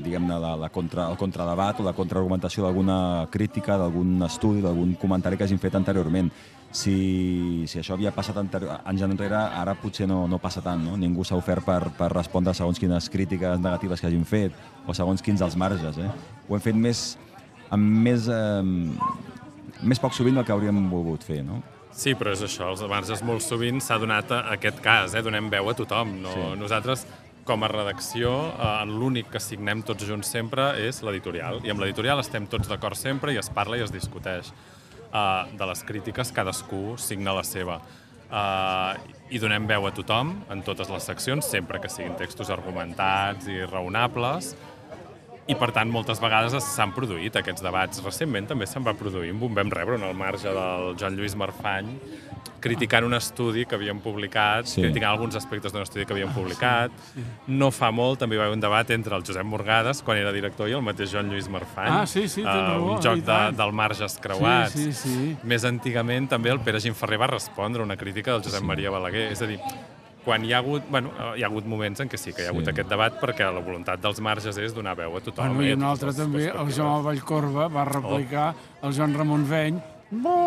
diguem-ne, 0.00 0.38
la, 0.40 0.54
la 0.56 0.68
contra, 0.72 1.10
el 1.10 1.18
contradebat 1.20 1.82
o 1.82 1.84
la 1.84 1.92
contraargumentació 1.96 2.64
d'alguna 2.64 3.26
crítica, 3.32 3.76
d'algun 3.76 4.22
estudi, 4.24 4.62
d'algun 4.64 4.94
comentari 5.00 5.36
que 5.36 5.44
hagin 5.44 5.60
fet 5.60 5.76
anteriorment. 5.76 6.30
Si, 6.76 7.64
si 7.68 7.78
això 7.80 7.94
havia 7.94 8.14
passat 8.16 8.40
anys 8.40 9.04
enrere, 9.04 9.36
ara 9.36 9.76
potser 9.78 10.08
no, 10.08 10.24
no 10.28 10.40
passa 10.40 10.64
tant, 10.64 10.82
no? 10.88 10.96
Ningú 10.96 11.24
s'ha 11.24 11.36
ofert 11.36 11.64
per, 11.68 11.92
per 11.98 12.10
respondre 12.14 12.56
segons 12.56 12.80
quines 12.80 13.10
crítiques 13.12 13.60
negatives 13.60 14.00
que 14.00 14.08
hagin 14.08 14.24
fet 14.28 14.56
o 14.88 14.96
segons 14.96 15.22
quins 15.24 15.44
els 15.44 15.56
marges, 15.56 16.00
eh? 16.00 16.10
Ho 16.48 16.56
hem 16.56 16.64
fet 16.64 16.80
més, 16.80 17.06
amb 17.68 18.02
més, 18.08 18.28
eh, 18.32 19.84
més 19.84 20.00
poc 20.00 20.16
sovint 20.16 20.40
del 20.40 20.48
que 20.48 20.56
hauríem 20.56 20.80
volgut 20.90 21.28
fer, 21.28 21.42
no? 21.44 21.60
Sí, 21.96 22.12
però 22.12 22.32
és 22.36 22.42
això, 22.44 22.72
els 22.72 22.82
marges 22.88 23.22
molt 23.24 23.40
sovint 23.40 23.80
s'ha 23.80 23.96
donat 24.00 24.32
a 24.32 24.42
aquest 24.52 24.82
cas, 24.84 25.14
eh? 25.16 25.22
donem 25.24 25.48
veu 25.52 25.70
a 25.70 25.76
tothom. 25.76 26.10
No? 26.26 26.32
Sí. 26.34 26.48
Nosaltres, 26.60 27.06
com 27.46 27.62
a 27.62 27.70
redacció, 27.70 28.32
eh, 28.52 28.86
l'únic 28.90 29.30
que 29.32 29.40
signem 29.40 29.84
tots 29.86 30.04
junts 30.04 30.28
sempre 30.28 30.72
és 30.82 31.00
l'editorial. 31.06 31.62
I 31.64 31.72
amb 31.72 31.80
l'editorial 31.80 32.20
estem 32.20 32.48
tots 32.50 32.68
d'acord 32.68 32.98
sempre 32.98 33.32
i 33.32 33.38
es 33.38 33.48
parla 33.48 33.78
i 33.78 33.84
es 33.86 33.94
discuteix. 33.94 34.52
Uh, 35.06 35.46
de 35.56 35.64
les 35.70 35.80
crítiques, 35.86 36.32
cadascú 36.34 36.96
signa 36.98 37.32
la 37.32 37.44
seva. 37.46 37.78
Uh, 38.26 38.98
I 39.30 39.38
donem 39.38 39.64
veu 39.70 39.86
a 39.86 39.92
tothom 39.94 40.32
en 40.50 40.64
totes 40.66 40.90
les 40.90 41.06
seccions, 41.08 41.46
sempre 41.46 41.78
que 41.80 41.88
siguin 41.88 42.16
textos 42.18 42.50
argumentats 42.50 43.46
i 43.48 43.62
raonables, 43.64 44.50
I, 45.48 45.54
per 45.54 45.70
tant, 45.70 45.88
moltes 45.94 46.18
vegades 46.18 46.56
s'han 46.74 46.90
produït 46.92 47.36
aquests 47.38 47.62
debats. 47.62 48.00
Recentment 48.02 48.48
també 48.50 48.66
se'n 48.66 48.82
va 48.82 48.94
produir, 48.98 49.30
un 49.32 49.54
vam 49.54 49.70
rebre 49.70 49.94
en 49.94 50.02
el 50.02 50.14
marge 50.18 50.50
del 50.50 50.96
Joan 50.98 51.14
Lluís 51.16 51.36
Marfany, 51.38 51.86
criticant 52.60 53.04
un 53.06 53.14
estudi 53.14 53.62
que 53.64 53.76
havíem 53.76 54.00
publicat, 54.02 54.66
Sí. 54.66 54.74
sí. 54.74 54.82
criticant 54.82 55.12
alguns 55.12 55.36
aspectes 55.38 55.72
d'un 55.72 55.82
estudi 55.82 56.04
que 56.04 56.12
havíem 56.16 56.32
publicat. 56.34 56.90
No 57.46 57.70
fa 57.70 57.92
molt 57.92 58.18
també 58.18 58.34
hi 58.34 58.38
va 58.40 58.44
haver 58.48 58.56
un 58.56 58.60
debat 58.64 58.90
entre 58.90 59.14
el 59.14 59.22
Josep 59.22 59.44
Morgades, 59.46 60.02
quan 60.02 60.18
era 60.18 60.32
director, 60.32 60.68
i 60.68 60.72
el 60.72 60.82
mateix 60.82 61.12
Joan 61.12 61.30
Lluís 61.30 61.48
Marfany. 61.48 61.90
Ah, 61.90 62.06
sí, 62.06 62.26
sí, 62.28 62.42
Eh, 62.42 62.78
Un 62.80 63.00
joc 63.02 63.22
de, 63.22 63.52
del 63.56 63.72
marges 63.72 64.18
creuats. 64.18 64.72
Sí, 64.72 64.92
sí, 64.92 65.08
sí. 65.14 65.36
Més 65.44 65.64
antigament 65.64 66.26
també 66.28 66.50
el 66.50 66.58
Pere 66.58 66.80
Gimferrer 66.80 67.20
va 67.20 67.26
respondre 67.28 67.82
a 67.82 67.84
una 67.84 67.96
crítica 67.96 68.32
del 68.32 68.42
Josep 68.42 68.62
Maria 68.64 68.90
Balaguer. 68.90 69.30
És 69.30 69.42
a 69.42 69.46
dir, 69.46 69.60
quan 70.26 70.42
hi 70.44 70.50
ha 70.52 70.58
hagut, 70.58 70.84
bueno, 70.90 71.12
hi 71.38 71.44
ha 71.44 71.46
hagut 71.46 71.64
moments 71.70 72.02
en 72.02 72.10
què 72.10 72.18
sí 72.18 72.32
que 72.34 72.42
hi 72.42 72.46
ha 72.48 72.50
hagut 72.52 72.66
Sí. 72.66 72.72
aquest 72.74 72.90
debat 72.90 73.16
perquè 73.22 73.46
la 73.46 73.62
voluntat 73.62 74.00
dels 74.02 74.18
marges 74.20 74.58
és 74.58 74.74
donar 74.74 74.96
veu 74.98 75.14
a 75.16 75.20
tothom. 75.22 75.54
Bueno, 75.54 75.62
I 75.62 75.70
eh, 75.70 75.76
un 75.78 75.84
altre 75.86 76.12
també, 76.12 76.48
el. 76.50 76.72
Joan 76.74 77.04
Vallcorba 77.06 77.68
va 77.70 77.84
replicar 77.86 78.48
el 78.82 78.92
Joan 78.96 79.14
Ramon 79.14 79.46
Veny. 79.48 79.78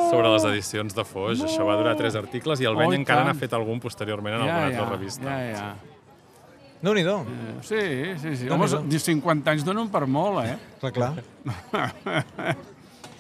sobre 0.10 0.30
les 0.32 0.44
edicions 0.52 0.94
de 0.96 1.04
Foix. 1.04 1.42
Això 1.44 1.66
va 1.68 1.76
durar 1.76 1.96
tres 2.00 2.16
articles 2.16 2.62
i 2.62 2.66
el 2.66 2.76
Oh, 2.76 2.80
Beny 2.80 2.94
i 2.94 3.00
encara 3.02 3.24
n'ha 3.28 3.34
fet 3.36 3.52
algun 3.54 3.80
posteriorment 3.80 4.36
en 4.36 4.46
ja, 4.46 4.54
alguna 4.56 4.72
ja, 4.72 4.78
altra 4.84 4.98
revista. 4.98 5.24
Ja, 5.26 5.52
ja. 5.52 5.76
Déu-n'hi-do. 6.82 7.16
Eh, 7.28 7.56
Sí, 7.62 7.82
sí, 8.22 8.36
sí. 8.38 8.50
Home, 8.50 8.68
50 9.00 9.52
anys 9.52 9.66
donen 9.68 9.90
per 9.92 10.06
molt, 10.08 10.46
eh? 10.46 10.56
Clar, 10.80 10.94
clar. 10.94 12.56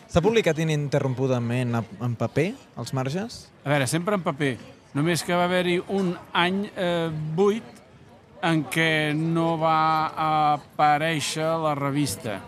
S'ha 0.10 0.22
publicat 0.26 0.58
ininterrompudament 0.64 1.76
en 2.02 2.16
paper, 2.18 2.54
als 2.82 2.94
marges? 2.98 3.42
A 3.66 3.70
veure, 3.76 3.86
sempre 3.92 4.16
en 4.16 4.24
paper. 4.26 4.56
Només 4.98 5.22
que 5.24 5.36
va 5.38 5.44
haver-hi 5.46 5.78
un 5.94 6.14
any 6.34 6.64
eh, 6.76 7.10
buit 7.38 7.64
en 8.42 8.64
què 8.72 9.12
no 9.14 9.52
va 9.60 9.78
aparèixer 10.56 11.46
la 11.62 11.76
revista. 11.78 12.40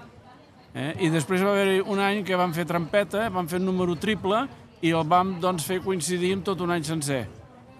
Eh? 0.74 0.93
I 1.05 1.10
després 1.13 1.43
va 1.43 1.51
haver-hi 1.51 1.81
un 1.86 2.00
any 2.00 2.24
que 2.25 2.38
vam 2.39 2.53
fer 2.55 2.65
trampeta, 2.65 3.27
vam 3.29 3.48
fer 3.51 3.60
un 3.60 3.67
número 3.69 3.98
triple 4.00 4.45
i 4.81 4.93
el 4.95 5.03
vam 5.05 5.36
doncs, 5.43 5.67
fer 5.67 5.81
coincidir 5.83 6.33
amb 6.38 6.48
tot 6.48 6.63
un 6.65 6.71
any 6.74 6.83
sencer. 6.88 7.25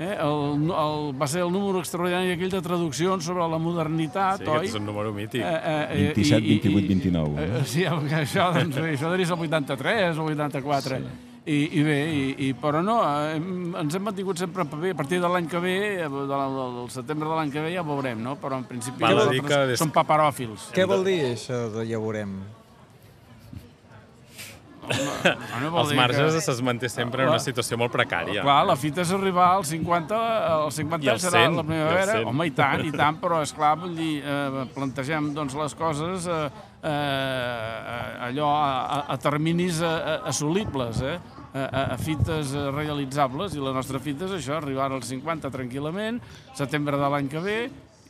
Eh? 0.02 0.12
El, 0.18 0.68
el, 0.74 1.10
va 1.18 1.28
ser 1.30 1.42
el 1.46 1.52
número 1.54 1.80
extraordinari 1.82 2.34
aquell 2.36 2.52
de 2.54 2.62
traduccions 2.66 3.26
sobre 3.26 3.48
la 3.48 3.58
modernitat, 3.62 4.42
Sí, 4.42 4.48
oi? 4.50 4.56
aquest 4.60 4.76
és 4.76 4.80
un 4.82 4.86
número 4.90 5.14
mític. 5.14 5.42
eh, 5.42 6.14
27, 6.14 6.42
28, 6.48 6.88
29, 6.88 7.42
Eh, 7.42 7.50
no? 7.56 7.66
sí, 7.66 7.84
això, 8.22 8.48
doncs, 8.60 8.78
això 8.78 9.10
ser 9.10 9.36
el 9.38 9.46
83 9.50 10.18
o 10.18 10.26
84. 10.30 10.98
Sí. 11.02 11.31
I, 11.52 11.58
I 11.80 11.84
bé, 11.84 11.98
i, 12.16 12.22
i, 12.48 12.50
però 12.56 12.80
no, 12.86 13.00
eh, 13.04 13.36
hem, 13.36 13.74
ens 13.82 13.96
hem 13.98 14.04
mantingut 14.08 14.40
sempre 14.40 14.64
en 14.64 14.70
paper. 14.72 14.94
A 14.94 15.00
partir 15.02 15.20
de 15.24 15.28
l'any 15.34 15.50
que 15.52 15.60
ve, 15.64 15.76
eh, 16.06 16.08
del, 16.08 16.56
del 16.78 16.90
setembre 16.94 17.28
de 17.28 17.36
l'any 17.40 17.52
que 17.52 17.66
ve 17.66 17.74
ja 17.76 17.82
ho 17.84 17.88
veurem, 17.90 18.22
no? 18.24 18.38
Però 18.40 18.60
en 18.62 18.66
principi 18.70 19.04
Val 19.04 19.18
nosaltres 19.20 19.50
que 19.52 19.62
des- 19.74 19.80
som 19.84 19.92
paparòfils. 19.92 20.70
Què 20.78 20.86
vol 20.88 21.04
dir 21.08 21.20
això 21.34 21.66
de 21.74 21.86
ja 21.90 22.00
veurem? 22.00 22.40
Bueno, 24.82 25.70
vol 25.72 25.84
Els 25.86 25.94
marges 25.96 26.34
que- 26.44 26.52
es 26.52 26.62
manté 26.66 26.90
sempre 26.90 27.24
en 27.24 27.30
una 27.30 27.40
situació 27.40 27.78
molt 27.78 27.94
precària. 27.94 28.42
Clar, 28.42 28.66
la 28.66 28.76
fita 28.76 29.02
és 29.06 29.12
arribar 29.14 29.52
als 29.58 29.70
50, 29.70 30.18
als 30.66 30.76
50 30.76 31.06
I 31.06 31.10
al 31.14 31.20
serà 31.22 31.44
100, 31.46 31.56
la 31.56 31.62
i 31.62 31.66
primavera. 31.70 32.02
al 32.02 32.18
100. 32.24 32.28
Home, 32.32 32.48
i 32.48 32.52
tant, 32.58 32.86
i 32.86 32.92
tant, 32.92 33.20
però 33.22 33.42
és 33.46 33.54
clar, 33.54 33.76
vull 33.78 33.94
dir, 33.96 34.24
eh, 34.26 34.66
plantegem 34.74 35.34
doncs, 35.38 35.54
les 35.56 35.76
coses 35.76 36.26
eh, 36.28 36.50
eh, 36.82 38.26
allò 38.28 38.50
a, 38.58 38.72
a, 38.82 39.06
a 39.14 39.18
terminis 39.22 39.82
eh, 39.82 40.20
assolibles, 40.26 41.02
eh? 41.02 41.20
A, 41.52 41.94
a, 41.94 41.98
fites 42.00 42.54
eh, 42.56 42.68
realitzables, 42.72 43.56
i 43.58 43.64
la 43.64 43.74
nostra 43.76 44.00
fita 44.00 44.24
és 44.30 44.38
això, 44.38 44.56
arribar 44.62 44.88
als 44.92 45.10
50 45.12 45.52
tranquil·lament, 45.52 46.22
setembre 46.56 47.00
de 47.00 47.10
l'any 47.12 47.28
que 47.32 47.42
ve, 47.44 47.58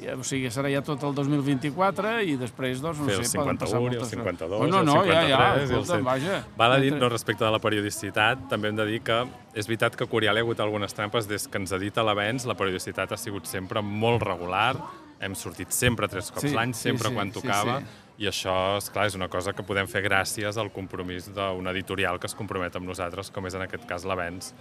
i, 0.02 0.08
o 0.14 0.24
sigui, 0.26 0.50
serà 0.54 0.70
ja 0.74 0.82
tot 0.86 1.04
el 1.06 1.14
2024 1.18 2.14
i 2.26 2.36
després, 2.42 2.82
doncs, 2.82 3.02
no 3.02 3.10
fer 3.10 3.20
el 3.20 3.28
sé, 3.30 3.38
poden 3.38 3.60
passar 3.62 3.82
51 3.82 3.82
i 3.82 3.98
el 3.98 4.02
moltes 4.02 4.14
52 4.16 4.56
coses. 4.56 4.68
i 4.68 4.72
no, 4.72 4.80
el 4.80 4.88
no, 4.88 4.96
53 5.06 5.30
ja, 5.30 5.38
ja, 5.38 5.50
el 5.54 5.66
escolta, 5.68 5.98
100. 6.00 6.06
vaja. 6.08 6.40
Val 6.58 6.76
a 6.76 6.80
dir, 6.82 6.94
no, 6.96 7.10
respecte 7.14 7.46
de 7.46 7.52
la 7.54 7.62
periodicitat, 7.62 8.48
també 8.50 8.72
hem 8.72 8.80
de 8.80 8.88
dir 8.90 9.02
que 9.06 9.20
és 9.54 9.70
veritat 9.70 9.98
que 9.98 10.08
a 10.08 10.12
Curial 10.12 10.38
hi 10.40 10.42
ha 10.42 10.46
hagut 10.48 10.64
algunes 10.66 10.98
trampes 10.98 11.30
des 11.30 11.46
que 11.46 11.62
ens 11.62 11.74
edita 11.78 12.06
l'avenç, 12.06 12.48
la 12.50 12.58
periodicitat 12.58 13.14
ha 13.14 13.20
sigut 13.22 13.50
sempre 13.50 13.84
molt 13.86 14.26
regular, 14.26 14.74
hem 15.22 15.38
sortit 15.38 15.70
sempre 15.76 16.10
tres 16.10 16.32
cops 16.34 16.50
Sí, 16.50 16.56
l'any, 16.56 16.74
sí, 16.74 16.90
sempre 16.90 17.12
sí, 17.12 17.18
quan 17.18 17.30
sí, 17.30 17.38
tocava, 17.38 17.78
sí. 17.82 18.01
I 18.22 18.28
això, 18.30 18.54
és 18.78 18.90
clar, 18.94 19.08
és 19.10 19.16
una 19.18 19.28
cosa 19.34 19.54
que 19.58 19.64
podem 19.66 19.88
fer 19.90 20.04
gràcies 20.06 20.58
al 20.62 20.70
compromís 20.74 21.32
d'un 21.34 21.68
editorial 21.74 22.20
que 22.22 22.30
es 22.30 22.36
compromet 22.38 22.76
amb 22.78 22.86
nosaltres, 22.92 23.32
com 23.34 23.48
és 23.50 23.56
en 23.58 23.66
aquest 23.66 23.88
cas 23.90 24.06
l'avenç, 24.06 24.52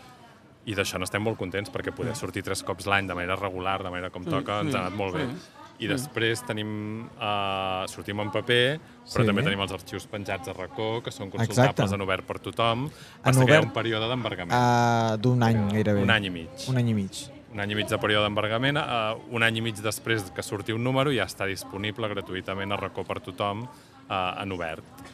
i 0.69 0.75
d'això 0.77 0.99
n'estem 1.01 1.23
molt 1.25 1.39
contents, 1.41 1.71
perquè 1.73 1.93
poder 1.97 2.15
sortir 2.17 2.43
tres 2.47 2.63
cops 2.65 2.87
l'any 2.89 3.07
de 3.09 3.15
manera 3.17 3.37
regular, 3.37 3.79
de 3.83 3.91
manera 3.93 4.11
com 4.13 4.25
Sí, 4.25 4.31
toca, 4.33 4.61
ens 4.65 4.75
ha 4.75 4.87
anat 4.87 4.97
molt 4.97 5.15
bé. 5.17 5.27
I 5.81 5.89
després 5.89 6.43
tenim, 6.45 7.07
uh, 7.17 7.87
sortim 7.89 8.21
en 8.21 8.29
paper, 8.31 8.79
però 9.07 9.23
Sí. 9.23 9.27
també 9.27 9.43
tenim 9.43 9.61
els 9.65 9.73
arxius 9.73 10.05
penjats 10.07 10.49
a 10.49 10.53
racó, 10.53 11.03
que 11.03 11.11
són 11.11 11.29
Exacte. 11.29 11.47
consultables 11.55 11.93
en 11.97 12.01
obert 12.03 12.27
per 12.27 12.39
tothom. 12.39 12.91
Passa 13.23 13.41
En 13.41 13.47
que 13.47 13.53
hi 13.53 13.57
ha 13.57 13.61
obert, 13.61 13.65
un 13.65 13.73
període 13.83 14.09
d'embargament. 14.09 14.53
Uh, 14.53 15.17
D'un 15.17 15.43
any, 15.43 15.71
gairebé. 15.73 16.03
un 16.03 16.11
any 16.11 16.27
i 16.27 16.31
mig. 16.31 16.51
Un 16.69 16.77
any 16.77 16.91
i 16.91 16.95
mig. 16.95 17.40
Un 17.51 17.63
any 17.63 17.73
i 17.75 17.79
mig 17.81 17.89
de 17.91 17.99
període 17.99 18.29
d'embargament. 18.29 18.79
Uh, 18.79 19.19
un 19.35 19.43
any 19.43 19.59
i 19.59 19.63
mig 19.65 19.81
després 19.83 20.29
que 20.35 20.43
surti 20.47 20.75
un 20.75 20.85
número 20.87 21.11
ja 21.15 21.27
està 21.27 21.49
disponible 21.51 22.11
gratuïtament 22.13 22.71
a 22.71 22.79
racó 22.79 23.03
per 23.07 23.19
tothom 23.25 23.65
uh, 23.67 24.43
en 24.43 24.55
obert. 24.55 25.07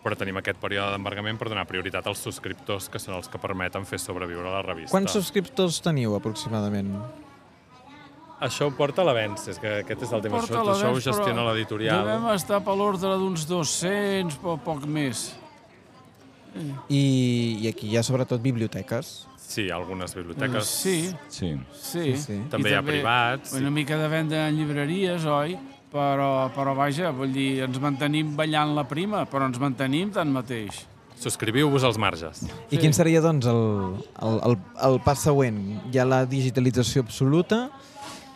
Però 0.00 0.16
tenim 0.16 0.38
aquest 0.40 0.56
període 0.62 0.94
d'embargament 0.94 1.36
per 1.36 1.50
donar 1.52 1.66
prioritat 1.68 2.06
als 2.08 2.22
subscriptors, 2.24 2.88
que 2.88 3.00
són 3.02 3.18
els 3.18 3.28
que 3.28 3.40
permeten 3.40 3.84
fer 3.84 4.00
sobreviure 4.00 4.48
la 4.48 4.62
revista. 4.64 4.94
Quants 4.94 5.12
subscriptors 5.18 5.82
teniu, 5.84 6.14
aproximadament? 6.16 6.94
Això 8.40 8.70
ho 8.70 8.72
porta 8.72 9.02
a 9.02 9.04
l'avenç, 9.04 9.50
és 9.52 9.58
que 9.60 9.74
aquest 9.82 10.06
és 10.06 10.12
el 10.16 10.22
tema. 10.24 10.40
Això, 10.40 10.62
això 10.64 10.94
ho 10.94 10.96
gestiona 10.96 11.42
però 11.42 11.50
l'editorial. 11.50 12.06
Devem 12.08 12.30
estar 12.32 12.62
per 12.64 12.76
l'ordre 12.80 13.12
d'uns 13.20 13.44
200 13.44 14.40
o 14.40 14.56
poc 14.64 14.86
més. 14.88 15.26
I, 16.88 17.02
I 17.60 17.68
aquí 17.68 17.90
hi 17.92 17.98
ha 18.00 18.02
sobretot 18.06 18.40
biblioteques. 18.40 19.29
Sí, 19.50 19.66
algunes 19.74 20.14
biblioteques. 20.14 20.64
Sí, 20.66 21.10
Sí. 21.28 21.56
sí. 21.74 22.04
Sí, 22.14 22.16
sí. 22.22 22.36
També 22.52 22.70
hi 22.70 22.76
ha 22.78 22.82
privats. 22.86 23.52
Una 23.58 23.70
mica 23.74 23.96
de 23.98 24.06
venda 24.12 24.44
en 24.46 24.60
llibreries, 24.60 25.24
oi? 25.26 25.56
Però, 25.90 26.46
però 26.54 26.76
vaja, 26.78 27.10
vull 27.10 27.32
dir, 27.34 27.64
ens 27.66 27.80
mantenim 27.82 28.36
ballant 28.38 28.76
la 28.76 28.84
prima, 28.86 29.24
però 29.26 29.48
ens 29.50 29.58
mantenim 29.58 30.12
tanmateix. 30.14 30.84
Subscriviu-vos 31.18 31.82
als 31.84 31.98
marges. 31.98 32.44
I 32.70 32.78
quin 32.78 32.94
seria, 32.94 33.18
doncs, 33.20 33.48
el, 33.50 33.58
el, 34.22 34.38
el, 34.52 34.54
el 34.86 35.00
pas 35.04 35.18
següent? 35.26 35.58
Hi 35.90 35.98
ha 35.98 36.06
la 36.06 36.22
digitalització 36.30 37.02
absoluta, 37.02 37.64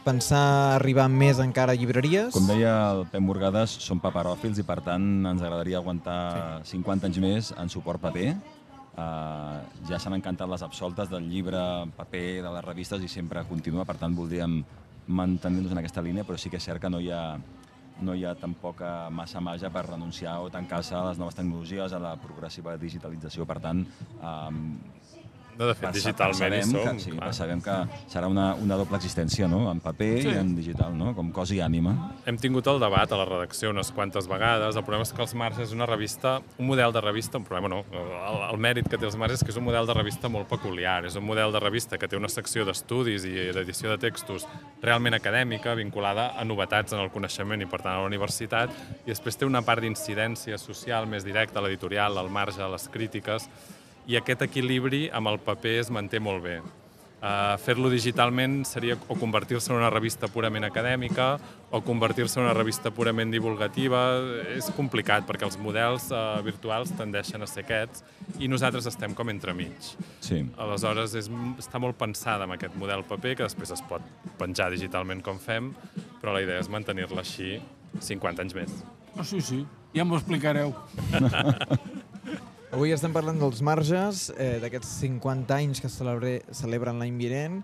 pensar 0.05 0.43
arribar 0.75 1.07
més 1.09 1.39
encara 1.41 1.73
a 1.73 1.79
llibreries... 1.79 2.35
Com 2.35 2.51
deia 2.51 2.75
el 2.91 3.05
Pep 3.15 3.23
Morgades, 3.25 3.79
som 3.87 4.03
paperòfils 4.03 4.59
i 4.61 4.67
per 4.67 4.81
tant 4.85 5.07
ens 5.31 5.41
agradaria 5.47 5.79
aguantar 5.79 6.19
50 6.67 7.07
anys 7.09 7.23
més 7.23 7.55
en 7.57 7.71
suport 7.73 8.03
paper. 8.03 8.35
Uh, 8.95 9.59
ja 9.89 9.99
s'han 9.99 10.15
encantat 10.15 10.47
les 10.47 10.63
absoltes 10.63 11.11
del 11.11 11.27
llibre 11.27 11.59
paper, 11.97 12.45
de 12.45 12.51
les 12.55 12.65
revistes 12.65 13.03
i 13.03 13.11
sempre 13.11 13.43
continua, 13.49 13.83
per 13.89 13.97
tant 13.99 14.15
voldríem 14.15 14.61
mantenir-nos 15.07 15.75
en 15.75 15.81
aquesta 15.83 16.03
línia, 16.03 16.25
però 16.25 16.39
sí 16.39 16.51
que 16.51 16.61
és 16.61 16.65
cert 16.65 16.81
que 16.81 16.91
no 16.91 17.01
hi 17.03 17.11
ha, 17.11 17.35
no 18.07 18.15
hi 18.15 18.25
ha 18.25 18.35
tampoc 18.39 18.81
eh, 18.87 18.93
massa 19.11 19.43
marge 19.43 19.71
per 19.71 19.85
renunciar 19.89 20.39
o 20.41 20.51
tancar-se 20.51 20.95
a 20.95 21.09
les 21.09 21.19
noves 21.19 21.35
tecnologies, 21.35 21.93
a 21.93 22.01
la 22.01 22.15
progressiva 22.23 22.77
digitalització. 22.79 23.47
Per 23.51 23.59
tant, 23.67 23.83
um, 24.23 24.63
No, 25.59 25.67
de 25.69 25.75
fet, 25.79 25.93
digitalment 25.95 26.55
hi 26.57 26.63
som. 26.67 26.81
que, 26.97 27.01
sí, 27.05 27.11
clar. 27.15 27.33
sabem 27.37 27.61
que 27.63 27.75
serà 28.11 28.27
una, 28.31 28.55
una 28.55 28.77
doble 28.81 28.97
existència, 28.99 29.49
no? 29.49 29.71
en 29.71 29.81
paper 29.81 30.11
Sí. 30.23 30.29
i 30.29 30.39
en 30.41 30.55
digital, 30.57 30.97
no? 30.99 31.15
com 31.15 31.31
cos 31.33 31.53
i 31.55 31.61
ànima. 31.63 31.95
Hem 32.27 32.39
tingut 32.39 32.67
el 32.67 32.81
debat 32.81 33.11
a 33.13 33.17
la 33.21 33.25
redacció 33.29 33.71
unes 33.71 33.93
quantes 33.93 34.27
vegades. 34.29 34.77
El 34.77 34.83
problema 34.83 35.03
és 35.07 35.13
que 35.13 35.23
els 35.23 35.35
marges 35.35 35.69
és 35.69 35.73
una 35.77 35.87
revista, 35.87 36.41
un 36.59 36.67
model 36.67 36.93
de 36.93 37.01
revista, 37.01 37.39
un 37.39 37.45
problema 37.45 37.69
no, 37.69 37.85
el, 37.93 38.41
el 38.51 38.59
mèrit 38.59 38.89
que 38.91 38.99
té 38.99 39.07
els 39.07 39.17
marges 39.17 39.41
és 39.41 39.45
que 39.47 39.51
és 39.55 39.59
un 39.61 39.65
model 39.65 39.87
de 39.87 39.95
revista 39.95 40.29
molt 40.29 40.49
peculiar. 40.49 41.05
És 41.07 41.17
un 41.17 41.25
model 41.25 41.53
de 41.53 41.61
revista 41.61 41.99
que 41.99 42.09
té 42.09 42.17
una 42.17 42.29
secció 42.29 42.65
d'estudis 42.65 43.25
i 43.25 43.35
d'edició 43.55 43.91
de 43.95 43.99
textos 43.99 44.47
realment 44.83 45.15
acadèmica, 45.15 45.75
vinculada 45.75 46.33
a 46.39 46.45
novetats 46.45 46.93
en 46.93 47.01
el 47.01 47.11
coneixement 47.15 47.63
i, 47.63 47.67
per 47.67 47.81
tant, 47.83 47.95
a 47.95 48.01
la 48.03 48.07
universitat, 48.11 48.71
i 49.05 49.11
després 49.13 49.37
té 49.39 49.47
una 49.47 49.63
part 49.63 49.81
d'incidència 49.85 50.59
social 50.59 51.07
més 51.07 51.25
directa, 51.25 51.59
a 51.61 51.63
l'editorial, 51.63 52.19
al 52.19 52.31
marge, 52.31 52.63
a 52.63 52.69
les 52.69 52.89
crítiques, 52.89 53.49
i 54.07 54.19
aquest 54.21 54.45
equilibri 54.47 55.07
amb 55.13 55.31
el 55.33 55.39
paper 55.45 55.79
es 55.83 55.93
manté 55.93 56.21
molt 56.21 56.45
bé. 56.45 56.59
Uh, 57.25 57.55
Fer-lo 57.57 57.89
digitalment 57.89 58.67
seria 58.69 58.99
o 59.09 59.15
convertir-se 59.17 59.71
en 59.73 59.79
una 59.79 59.89
revista 59.89 60.29
purament 60.29 60.67
acadèmica 60.67 61.39
o 61.73 61.81
convertir-se 61.81 62.37
en 62.37 62.45
una 62.45 62.53
revista 62.53 62.91
purament 62.93 63.33
divulgativa. 63.33 64.03
És 64.53 64.69
complicat 64.77 65.25
perquè 65.25 65.49
els 65.49 65.57
models 65.57 66.11
uh, 66.13 66.43
virtuals 66.45 66.93
tendeixen 66.99 67.41
a 67.41 67.49
ser 67.49 67.65
aquests 67.65 68.05
i 68.45 68.51
nosaltres 68.53 68.91
estem 68.93 69.17
com 69.17 69.33
entremig. 69.33 69.95
Sí. 70.21 70.43
Aleshores, 70.61 71.17
és, 71.17 71.31
està 71.65 71.81
molt 71.81 71.97
pensada 71.97 72.45
amb 72.45 72.59
aquest 72.59 72.77
model 72.77 73.07
paper, 73.09 73.39
que 73.39 73.49
després 73.49 73.73
es 73.73 73.85
pot 73.89 74.05
penjar 74.37 74.69
digitalment 74.77 75.25
com 75.25 75.41
fem, 75.41 75.73
però 76.21 76.37
la 76.37 76.45
idea 76.45 76.61
és 76.61 76.69
mantenir-la 76.69 77.25
així 77.25 77.57
50 78.05 78.45
anys 78.45 78.61
més. 78.61 78.79
Oh, 79.15 79.25
sí, 79.25 79.41
sí, 79.41 79.63
ja 79.97 80.05
m'ho 80.05 80.21
explicareu. 80.21 80.77
Avui 82.75 82.91
estem 82.91 83.13
parlant 83.15 83.37
dels 83.39 83.61
marges, 83.63 84.33
eh, 84.35 84.57
d'aquests 84.59 84.97
50 85.05 85.55
anys 85.55 85.79
que 85.79 85.87
celebre, 85.87 86.41
celebren 86.51 86.99
l'any 86.99 87.15
vinent, 87.21 87.61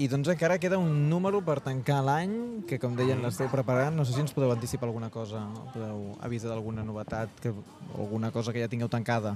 i 0.00 0.06
doncs 0.08 0.30
encara 0.32 0.56
queda 0.56 0.78
un 0.80 1.10
número 1.10 1.42
per 1.44 1.58
tancar 1.60 1.98
l'any, 2.06 2.62
que 2.68 2.78
com 2.80 2.94
deien 2.96 3.20
l'esteu 3.20 3.50
preparant, 3.52 3.92
no 3.92 4.06
sé 4.08 4.14
si 4.14 4.22
ens 4.24 4.32
podeu 4.32 4.54
anticipar 4.54 4.88
alguna 4.88 5.10
cosa, 5.12 5.42
podeu 5.74 6.16
avisar 6.24 6.54
d'alguna 6.54 6.86
novetat, 6.88 7.36
que, 7.42 7.52
alguna 7.98 8.30
cosa 8.32 8.54
que 8.54 8.64
ja 8.64 8.70
tingueu 8.72 8.88
tancada. 8.88 9.34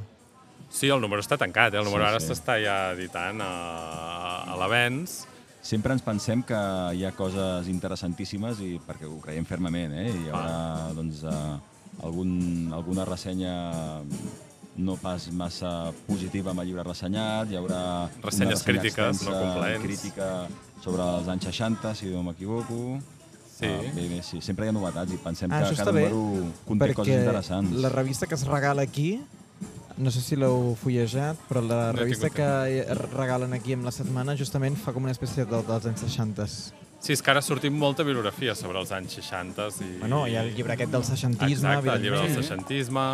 Sí, 0.71 0.89
el 0.89 1.05
número 1.05 1.21
està 1.21 1.37
tancat, 1.37 1.77
eh? 1.77 1.83
el 1.83 1.85
número 1.85 2.07
Sí, 2.07 2.09
ara 2.09 2.21
sí. 2.25 2.31
s'està 2.31 2.57
ja 2.65 2.79
editant 2.97 3.45
a, 3.45 3.53
a 4.49 4.57
l'avenç. 4.57 5.27
Sempre 5.61 5.93
ens 5.93 6.00
pensem 6.00 6.41
que 6.49 6.57
hi 6.97 7.05
ha 7.05 7.12
coses 7.12 7.69
interessantíssimes 7.69 8.65
i 8.65 8.79
perquè 8.89 9.05
ho 9.05 9.21
creiem 9.21 9.45
fermament, 9.45 9.93
eh? 10.00 10.09
Hi 10.17 10.31
haurà 10.33 10.95
doncs, 10.97 11.27
eh, 11.29 12.05
algun, 12.09 12.73
alguna 12.73 13.05
ressenya 13.05 13.53
no 14.77 14.97
pas 14.97 15.31
massa 15.33 15.93
positiva 16.07 16.50
amb 16.53 16.61
el 16.62 16.69
llibre 16.71 16.85
ressenyat, 16.87 17.50
hi 17.50 17.57
haurà 17.59 18.09
Ressenyes 18.23 18.62
crítiques, 18.62 19.23
no 19.27 19.33
complaents. 19.35 19.85
crítica 19.85 20.47
sobre 20.83 21.03
els 21.03 21.29
anys 21.29 21.45
60, 21.50 21.95
si 21.95 22.07
no 22.07 22.23
m'equivoco. 22.23 22.99
Sí. 23.59 23.67
Ah, 23.67 23.83
bé, 23.95 24.07
bé, 24.09 24.23
sí. 24.23 24.41
Sempre 24.41 24.65
hi 24.65 24.69
ha 24.71 24.73
novetats 24.73 25.12
i 25.12 25.19
pensem 25.21 25.53
Ah, 25.53 25.65
que 25.69 25.77
cada 25.77 25.93
número 25.93 26.47
conté 26.67 26.95
coses 26.95 27.15
interessants. 27.19 27.73
la 27.77 27.91
revista 27.91 28.27
que 28.27 28.35
es 28.35 28.47
regala 28.47 28.81
aquí, 28.83 29.21
no 29.99 30.11
sé 30.11 30.23
si 30.23 30.35
l'heu 30.37 30.75
fullejat, 30.81 31.37
però 31.50 31.61
la 31.61 31.93
No 31.93 31.99
revista 31.99 32.31
que 32.31 32.87
regalen 33.12 33.53
aquí 33.53 33.75
amb 33.75 33.85
la 33.85 33.93
setmana 33.93 34.35
justament 34.35 34.77
fa 34.81 34.95
com 34.95 35.03
una 35.05 35.12
espècie 35.12 35.45
de, 35.45 35.62
dels 35.62 35.85
anys 35.87 36.00
60. 36.00 36.47
Sí, 37.00 37.14
és 37.14 37.23
que 37.25 37.30
ara 37.33 37.40
ha 37.40 37.45
sortit 37.45 37.73
molta 37.73 38.04
bibliografia 38.04 38.52
sobre 38.54 38.76
els 38.76 38.90
anys 38.92 39.14
60 39.16 39.69
i... 39.80 39.87
Bueno, 40.02 40.19
hi 40.28 40.35
ha 40.37 40.42
el 40.45 40.50
llibre 40.52 40.75
aquest 40.75 40.90
del 40.92 41.04
seixantisme, 41.09 41.71
Exacte, 41.73 41.95
el 41.95 42.02
llibre 42.04 42.19
del 42.21 42.35
seixantisme, 42.35 43.04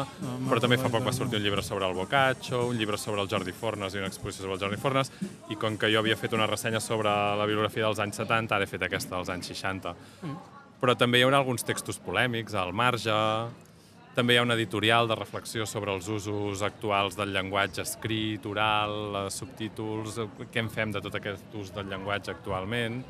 però 0.49 0.63
també 0.63 0.79
fa 0.81 0.91
poc 0.91 1.05
va 1.07 1.13
sortir 1.15 1.39
un 1.39 1.45
llibre 1.45 1.63
sobre 1.63 1.87
el 1.87 1.95
Boccaccio, 1.95 2.65
un 2.67 2.81
llibre 2.81 2.99
sobre 2.99 3.23
el 3.23 3.31
Jordi 3.31 3.55
Fornes 3.55 3.95
i 3.95 4.01
una 4.03 4.09
exposició 4.11 4.43
sobre 4.43 4.57
el 4.57 4.65
Jordi 4.65 4.81
Fornes, 4.83 5.13
i 5.55 5.59
com 5.61 5.79
que 5.79 5.93
jo 5.93 6.01
havia 6.03 6.17
fet 6.19 6.35
una 6.35 6.49
ressenya 6.51 6.81
sobre 6.83 7.13
la 7.39 7.47
bibliografia 7.47 7.85
dels 7.87 8.03
anys 8.03 8.19
70, 8.25 8.57
ara 8.57 8.67
he 8.67 8.73
fet 8.73 8.83
aquesta 8.89 9.15
dels 9.15 9.31
anys 9.37 9.53
60. 9.55 9.95
Però 10.83 10.97
també 10.99 11.21
hi 11.21 11.29
haurà 11.29 11.39
alguns 11.39 11.63
textos 11.65 12.03
polèmics 12.03 12.59
al 12.59 12.75
marge, 12.75 13.15
també 14.17 14.35
hi 14.35 14.39
ha 14.41 14.43
un 14.47 14.55
editorial 14.55 15.07
de 15.07 15.15
reflexió 15.15 15.67
sobre 15.69 15.93
els 15.93 16.09
usos 16.09 16.63
actuals 16.65 17.19
del 17.19 17.35
llenguatge 17.37 17.85
escrit, 17.85 18.47
oral, 18.49 18.97
eh, 19.21 19.31
subtítols, 19.31 20.19
eh, 20.19 20.27
què 20.51 20.65
en 20.65 20.71
fem 20.73 20.91
de 20.91 21.05
tot 21.05 21.15
aquest 21.21 21.55
ús 21.55 21.71
del 21.77 21.87
llenguatge 21.93 22.33
actualment. 22.33 23.05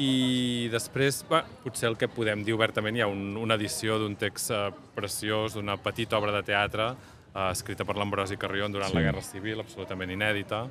I 0.00 0.68
després, 0.72 1.18
bé, 1.28 1.42
potser 1.64 1.88
el 1.90 1.96
que 2.00 2.08
podem 2.08 2.40
dir 2.46 2.54
obertament, 2.56 2.96
hi 2.96 3.02
ha 3.04 3.08
un, 3.10 3.36
una 3.36 3.58
edició 3.60 3.98
d'un 4.00 4.14
text 4.16 4.50
eh, 4.50 4.70
preciós, 4.96 5.52
d'una 5.58 5.76
petita 5.76 6.16
obra 6.16 6.32
de 6.32 6.42
teatre 6.48 6.86
eh, 6.94 7.50
escrita 7.50 7.84
per 7.84 7.96
l'Ambrosi 8.00 8.38
Carrion 8.40 8.72
durant 8.72 8.88
Sí. 8.88 8.96
la 8.96 9.02
Guerra 9.04 9.20
Civil, 9.22 9.60
absolutament 9.60 10.10
inèdita. 10.14 10.62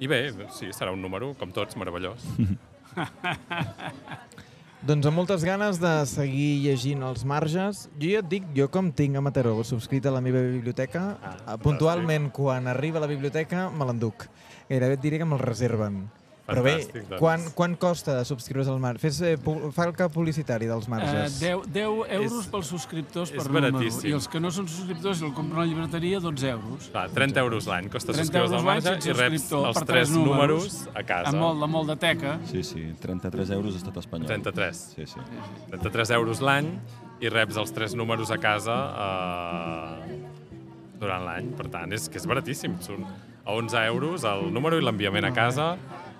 I 0.00 0.06
bé, 0.08 0.22
sí, 0.52 0.70
serà 0.72 0.92
un 0.92 1.00
número, 1.04 1.34
com 1.40 1.52
tots, 1.52 1.76
meravellós. 1.76 2.24
Doncs 4.86 5.06
amb 5.08 5.16
moltes 5.18 5.42
ganes 5.42 5.80
de 5.82 5.90
seguir 6.06 6.60
llegint 6.62 7.00
els 7.02 7.24
marges. 7.26 7.86
Jo 7.98 8.10
ja 8.12 8.20
et 8.22 8.28
dic, 8.30 8.44
jo 8.54 8.68
com 8.70 8.90
tinc 8.94 9.16
a 9.18 9.22
Mataró 9.24 9.56
subscrit 9.66 10.04
a 10.06 10.12
la 10.14 10.20
meva 10.22 10.38
biblioteca, 10.44 11.16
Ah, 11.24 11.32
ah, 11.46 11.56
puntualment 11.58 12.28
quan 12.30 12.68
arriba 12.70 13.00
a 13.00 13.02
la 13.02 13.08
biblioteca 13.10 13.68
me 13.70 13.84
l'enduc. 13.88 14.28
Gairebé 14.68 14.94
et 14.94 15.02
diria 15.02 15.18
que 15.18 15.26
me'l 15.26 15.40
reserven. 15.42 16.04
Però 16.46 16.62
bé, 16.62 16.76
Fantàstic, 16.78 17.08
doncs. 17.08 17.18
quan, 17.18 17.40
quan 17.58 17.72
costa 17.74 18.24
subscriure's 18.24 18.68
al 18.70 18.78
marge? 18.78 19.00
Fes, 19.02 19.20
eh, 19.20 19.36
pu- 19.36 19.72
fa 19.74 19.84
el 19.88 19.92
cap 19.98 20.12
publicitari 20.14 20.66
dels 20.70 20.86
Eh, 20.86 20.90
marges. 20.90 21.40
10, 21.40 21.64
10 21.66 21.82
euros 22.08 22.32
És- 22.44 22.46
pels 22.52 22.66
subscriptors 22.68 23.32
és 23.32 23.36
per 23.42 23.46
número. 23.50 23.72
baratíssim. 23.72 24.10
I 24.10 24.12
els 24.12 24.28
que 24.28 24.38
no 24.38 24.50
són 24.52 24.68
subscriptors 24.68 25.20
i 25.20 25.24
el 25.24 25.32
compren 25.34 25.58
a 25.58 25.64
la 25.64 25.66
llibreteria, 25.66 26.20
12 26.20 26.48
euros. 26.48 26.88
Clar, 26.92 27.10
30 27.10 27.40
euros 27.40 27.66
l'any 27.66 27.88
costa 27.88 28.12
30 28.12 28.22
subscriure's 28.30 28.50
euros 28.52 28.62
al 28.62 28.66
l'any 28.66 28.84
marge 28.84 29.08
i 29.08 29.12
reps 29.12 29.42
subscriptor 29.42 29.66
els 29.66 29.76
per 29.78 29.86
tres 29.86 30.08
tres 30.08 30.10
números 30.16 30.88
a 30.94 31.02
casa. 31.02 31.28
Amb 31.30 31.38
molt, 31.40 31.60
de 31.60 31.66
molt 31.66 31.88
de 31.88 31.96
teca. 31.96 32.38
Sí, 32.46 32.62
sí, 32.62 32.92
33 33.00 33.50
euros 33.50 33.74
a 33.74 33.78
estat 33.78 33.96
espanyol. 33.96 34.26
33. 34.28 34.76
Sí, 34.94 35.04
sí. 35.06 35.20
33 35.68 36.10
euros 36.10 36.40
l'any 36.40 36.78
i 37.20 37.28
reps 37.28 37.56
els 37.56 37.72
tres 37.72 37.94
números 37.96 38.30
a 38.30 38.38
casa 38.38 38.94
eh, 40.06 40.20
durant 41.00 41.24
l'any. 41.26 41.50
Per 41.56 41.68
tant, 41.68 41.92
és 41.92 42.08
que 42.08 42.18
és 42.18 42.26
baratíssim. 42.26 42.76
Són 42.80 43.04
a 43.44 43.52
11 43.52 43.84
euros 43.86 44.24
el 44.24 44.52
número 44.52 44.78
i 44.78 44.82
l'enviament 44.82 45.24
a 45.24 45.32
casa. 45.32 45.76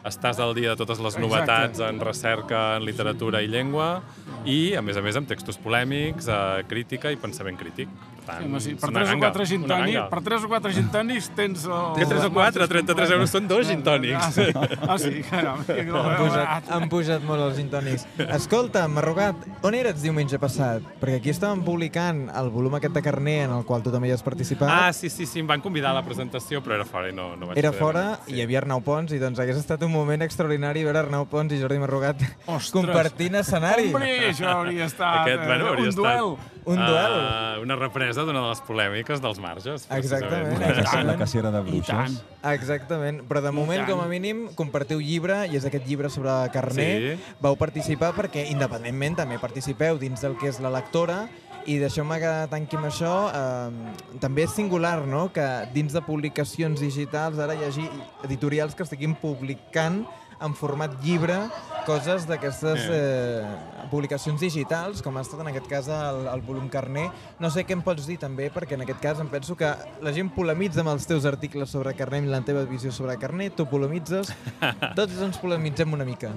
Estàs 0.07 0.39
al 0.39 0.55
dia 0.55 0.71
de 0.71 0.79
totes 0.79 1.01
les 1.03 1.17
Exacte. 1.17 1.27
novetats 1.27 1.81
en 1.83 1.99
recerca, 1.99 2.77
en 2.77 2.85
literatura 2.87 3.43
i 3.43 3.49
llengua 3.51 4.03
i, 4.47 4.77
a 4.79 4.83
més 4.83 4.97
a 4.97 5.03
més, 5.03 5.17
amb 5.19 5.27
textos 5.27 5.59
polèmics, 5.59 6.29
eh, 6.31 6.63
crítica 6.71 7.11
i 7.11 7.19
pensament 7.19 7.59
crític. 7.59 7.91
Tant, 8.27 8.43
Sí, 8.43 8.49
home, 8.51 8.61
sí. 8.61 8.75
Per 8.75 8.91
una 8.91 9.01
3 9.01 9.09
o 9.09 9.13
ganga, 9.13 9.29
4 9.31 9.47
gin 9.47 9.63
una 9.65 9.75
tònics, 9.75 9.95
ganga. 9.95 10.09
per 10.11 10.21
3 10.27 10.45
o 10.45 10.49
4 10.51 10.73
gin 10.77 10.89
tònics 10.91 11.29
tens 11.37 11.65
el... 11.65 11.85
Que 11.97 12.07
3 12.11 12.25
o 12.27 12.31
4, 12.35 12.69
33 12.73 13.15
euros 13.17 13.31
són 13.31 13.47
dos 13.49 13.67
gin 13.69 13.83
Ah, 13.87 14.31
sí, 14.33 14.47
ah, 14.57 14.99
sí 14.99 15.23
caram. 15.31 15.63
Han 16.07 16.17
pujat, 16.19 16.71
han 16.71 16.89
pujat 16.91 17.23
molt 17.27 17.43
els 17.47 17.57
gintònics. 17.61 18.07
Escolta, 18.35 18.87
Marrogat, 18.91 19.37
on 19.63 19.75
eres 19.79 20.01
diumenge 20.03 20.39
passat? 20.43 20.83
Perquè 21.01 21.21
aquí 21.21 21.31
estàvem 21.31 21.63
publicant 21.67 22.27
el 22.35 22.51
volum 22.51 22.75
aquest 22.79 22.95
de 22.97 23.03
carner 23.05 23.37
en 23.47 23.55
el 23.57 23.65
qual 23.69 23.85
tu 23.85 23.93
també 23.95 24.11
hi 24.11 24.15
has 24.17 24.25
participat. 24.27 24.69
Ah, 24.73 24.93
sí, 24.97 25.09
sí, 25.13 25.27
sí, 25.27 25.41
em 25.45 25.47
van 25.47 25.63
convidar 25.65 25.93
a 25.95 25.99
la 26.01 26.03
presentació, 26.07 26.63
però 26.65 26.75
era 26.81 26.85
fora 26.89 27.11
i 27.11 27.15
no, 27.17 27.37
no 27.37 27.51
vaig 27.53 27.59
Era 27.63 27.71
poder 27.71 27.83
fora 27.83 28.05
i 28.27 28.37
hi 28.39 28.43
havia 28.45 28.59
Arnau 28.65 28.83
Pons 28.87 29.13
i 29.15 29.21
doncs 29.23 29.39
hagués 29.43 29.61
estat 29.61 29.83
un 29.87 29.93
moment 29.95 30.23
extraordinari 30.27 30.83
veure 30.87 31.05
Arnau 31.05 31.27
Pons 31.31 31.53
i 31.55 31.61
Jordi 31.63 31.79
Marrogat 31.83 32.21
Ostres. 32.47 32.73
compartint 32.75 33.39
escenari. 33.43 33.91
Hombre, 33.93 34.13
això 34.33 34.51
hauria 34.59 34.87
estat 34.91 35.23
Aquest, 35.23 35.43
eh, 35.43 35.47
bueno, 35.47 35.71
hauria 35.73 35.87
un 35.87 35.95
estat 35.95 36.05
duel. 36.05 36.56
Un 36.67 36.81
duel. 36.83 37.13
Uh, 37.15 37.63
una 37.63 37.77
represa 37.79 38.25
d'una 38.27 38.43
de 38.43 38.51
les 38.51 38.61
polèmiques 38.67 39.23
dels 39.23 39.39
marges. 39.43 39.87
Exactament. 39.95 40.59
precisament. 40.59 41.07
La, 41.07 41.17
cacera 41.21 41.53
de 41.55 41.63
bruixes. 41.63 42.19
Exactament, 42.51 43.23
però 43.31 43.43
de 43.45 43.53
moment, 43.55 43.85
com 43.87 44.03
a 44.03 44.09
mínim, 44.11 44.47
compartiu 44.59 45.01
llibre, 45.03 45.45
i 45.47 45.59
és 45.59 45.67
aquest 45.69 45.87
llibre 45.87 46.11
sobre 46.11 46.35
Carner. 46.55 46.91
Sí. 47.17 47.33
Vau 47.43 47.55
participar 47.59 48.13
perquè, 48.19 48.49
independentment, 48.51 49.21
també 49.23 49.39
participeu 49.43 49.99
dins 50.03 50.27
del 50.27 50.35
que 50.41 50.51
és 50.51 50.61
la 50.63 50.75
lectora, 50.75 51.25
i 51.67 51.81
deixeu-me 51.83 52.19
que 52.23 52.33
tanqui 52.51 52.79
amb 52.79 52.87
això, 52.87 53.15
eh, 53.35 54.19
també 54.23 54.45
és 54.47 54.55
singular, 54.55 55.01
no?, 55.07 55.27
que 55.35 55.47
dins 55.75 55.95
de 55.95 56.03
publicacions 56.07 56.83
digitals 56.83 57.41
ara 57.43 57.57
hi 57.59 57.67
hagi 57.67 57.89
editorials 58.27 58.75
que 58.79 58.87
estiguin 58.87 59.17
publicant 59.19 60.05
en 60.43 60.55
format 60.57 60.93
llibre 61.05 61.39
coses 61.87 62.27
d'aquestes 62.27 62.89
eh, 62.91 63.47
publicacions 63.93 64.43
digitals, 64.43 65.01
com 65.05 65.17
ha 65.17 65.23
estat 65.23 65.41
en 65.45 65.53
aquest 65.53 65.69
cas 65.71 65.89
el, 65.93 66.25
el 66.33 66.43
volum 66.45 66.67
Carner. 66.73 67.07
No 67.43 67.51
sé 67.55 67.63
què 67.65 67.77
em 67.77 67.85
pots 67.87 68.09
dir 68.11 68.19
també, 68.23 68.51
perquè 68.53 68.75
en 68.77 68.85
aquest 68.85 69.01
cas 69.03 69.23
em 69.23 69.31
penso 69.33 69.57
que 69.59 69.71
la 70.03 70.13
gent 70.17 70.33
polemitza 70.35 70.83
amb 70.83 70.93
els 70.97 71.07
teus 71.09 71.29
articles 71.31 71.71
sobre 71.73 71.95
Carner 71.97 72.25
i 72.27 72.31
la 72.33 72.43
teva 72.47 72.67
visió 72.69 72.93
sobre 72.93 73.17
Carner, 73.23 73.53
tu 73.55 73.69
polemitzes, 73.71 74.35
tots 74.99 75.23
ens 75.23 75.39
polemitzem 75.43 75.95
una 75.95 76.09
mica. 76.09 76.35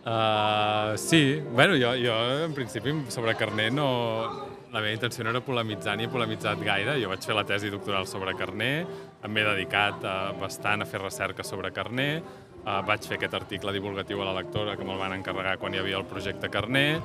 Uh, 0.00 0.96
sí, 0.96 1.42
bueno, 1.52 1.74
jo, 1.76 1.92
jo 2.00 2.14
en 2.46 2.54
principi 2.54 2.94
sobre 3.08 3.34
Carner 3.36 3.72
no... 3.72 3.90
La 4.70 4.78
meva 4.78 4.94
intenció 4.94 5.24
no 5.26 5.32
era 5.32 5.40
polemitzar 5.42 5.96
ni 5.98 6.04
he 6.06 6.08
polemitzat 6.08 6.60
gaire. 6.62 6.92
Jo 7.02 7.08
vaig 7.10 7.24
fer 7.26 7.34
la 7.34 7.42
tesi 7.42 7.72
doctoral 7.74 8.04
sobre 8.06 8.36
Carner, 8.38 8.84
em 9.18 9.32
m'he 9.34 9.42
dedicat 9.42 9.98
uh, 10.06 10.12
bastant 10.38 10.84
a 10.84 10.86
fer 10.86 11.00
recerca 11.02 11.42
sobre 11.42 11.72
Carner, 11.74 12.22
uh, 12.64 12.80
vaig 12.86 13.06
fer 13.06 13.18
aquest 13.18 13.34
article 13.40 13.72
divulgatiu 13.76 14.22
a 14.22 14.30
la 14.30 14.36
lectora 14.42 14.76
que 14.76 14.86
me'l 14.86 15.00
van 15.00 15.16
encarregar 15.18 15.58
quan 15.58 15.74
hi 15.74 15.82
havia 15.82 15.98
el 16.00 16.08
projecte 16.08 16.50
Carner, 16.52 17.00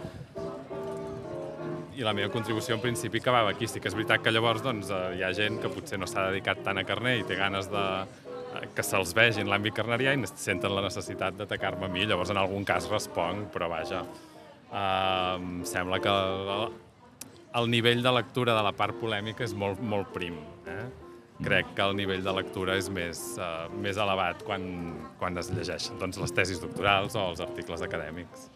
i 1.95 2.03
la 2.03 2.13
meva 2.15 2.31
contribució 2.31 2.75
en 2.75 2.83
principi 2.83 3.21
acabava 3.21 3.53
aquí. 3.53 3.67
Sí 3.71 3.79
que 3.79 3.89
és 3.89 3.95
veritat 3.95 4.23
que 4.23 4.33
llavors 4.33 4.63
doncs, 4.65 4.91
eh, 4.91 5.17
hi 5.19 5.23
ha 5.23 5.31
gent 5.35 5.59
que 5.63 5.71
potser 5.71 5.99
no 5.99 6.07
s'ha 6.09 6.29
dedicat 6.29 6.61
tant 6.65 6.79
a 6.79 6.85
carner 6.87 7.17
i 7.21 7.25
té 7.27 7.37
ganes 7.39 7.69
de 7.71 7.83
eh, 8.03 8.65
que 8.75 8.83
se'ls 8.83 9.15
vegi 9.15 9.43
en 9.43 9.51
l'àmbit 9.51 9.75
carnerià 9.77 10.15
i 10.15 10.31
senten 10.31 10.75
la 10.75 10.83
necessitat 10.85 11.37
d'atacar-me 11.39 11.87
a 11.87 11.91
mi. 11.91 12.05
Llavors, 12.05 12.33
en 12.33 12.41
algun 12.41 12.67
cas 12.67 12.89
responc, 12.91 13.47
però 13.53 13.69
vaja, 13.71 14.03
eh, 14.71 15.35
em 15.37 15.63
sembla 15.67 16.01
que 16.03 16.11
el, 16.11 16.69
el 17.61 17.71
nivell 17.71 18.03
de 18.03 18.15
lectura 18.19 18.57
de 18.57 18.67
la 18.67 18.75
part 18.75 18.99
polèmica 18.99 19.47
és 19.47 19.55
molt, 19.55 19.79
molt 19.79 20.11
prim. 20.13 20.39
Eh? 20.67 21.04
Crec 21.43 21.73
que 21.75 21.83
el 21.83 21.95
nivell 21.97 22.23
de 22.23 22.31
lectura 22.31 22.77
és 22.79 22.87
més, 22.89 23.19
eh, 23.37 23.67
més 23.83 23.97
elevat 23.99 24.43
quan, 24.47 24.63
quan 25.19 25.37
es 25.37 25.49
llegeixen 25.51 25.99
doncs, 25.99 26.19
les 26.21 26.31
tesis 26.31 26.61
doctorals 26.63 27.15
o 27.15 27.25
els 27.31 27.41
articles 27.43 27.83
acadèmics. 27.83 28.47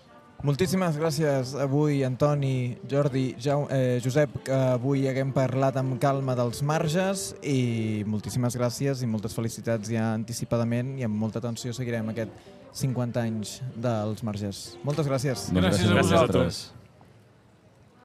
Moltíssimes 0.47 0.95
gràcies 0.95 1.51
avui, 1.59 1.97
Antoni, 2.07 2.77
Jordi, 2.87 3.33
Jau, 3.43 3.65
eh, 3.75 3.99
Josep, 3.99 4.37
que 4.47 4.55
avui 4.55 5.03
haguem 5.09 5.33
parlat 5.35 5.75
amb 5.81 5.97
calma 5.99 6.31
dels 6.39 6.61
marges 6.63 7.33
i 7.43 8.05
moltíssimes 8.07 8.55
gràcies 8.55 9.03
i 9.03 9.09
moltes 9.11 9.35
felicitats 9.35 9.91
ja 9.91 10.13
anticipadament 10.13 10.95
i 10.97 11.03
amb 11.03 11.19
molta 11.19 11.43
atenció 11.43 11.75
seguirem 11.75 12.07
aquest 12.15 12.31
50 12.71 13.19
anys 13.19 13.57
dels 13.75 14.23
marges. 14.23 14.77
Moltes 14.87 15.11
gràcies. 15.11 15.49
Doncs 15.51 15.65
Gràcies 15.67 15.91
a 15.91 16.01
vosaltres. 16.01 16.07
vosaltres. 16.07 16.78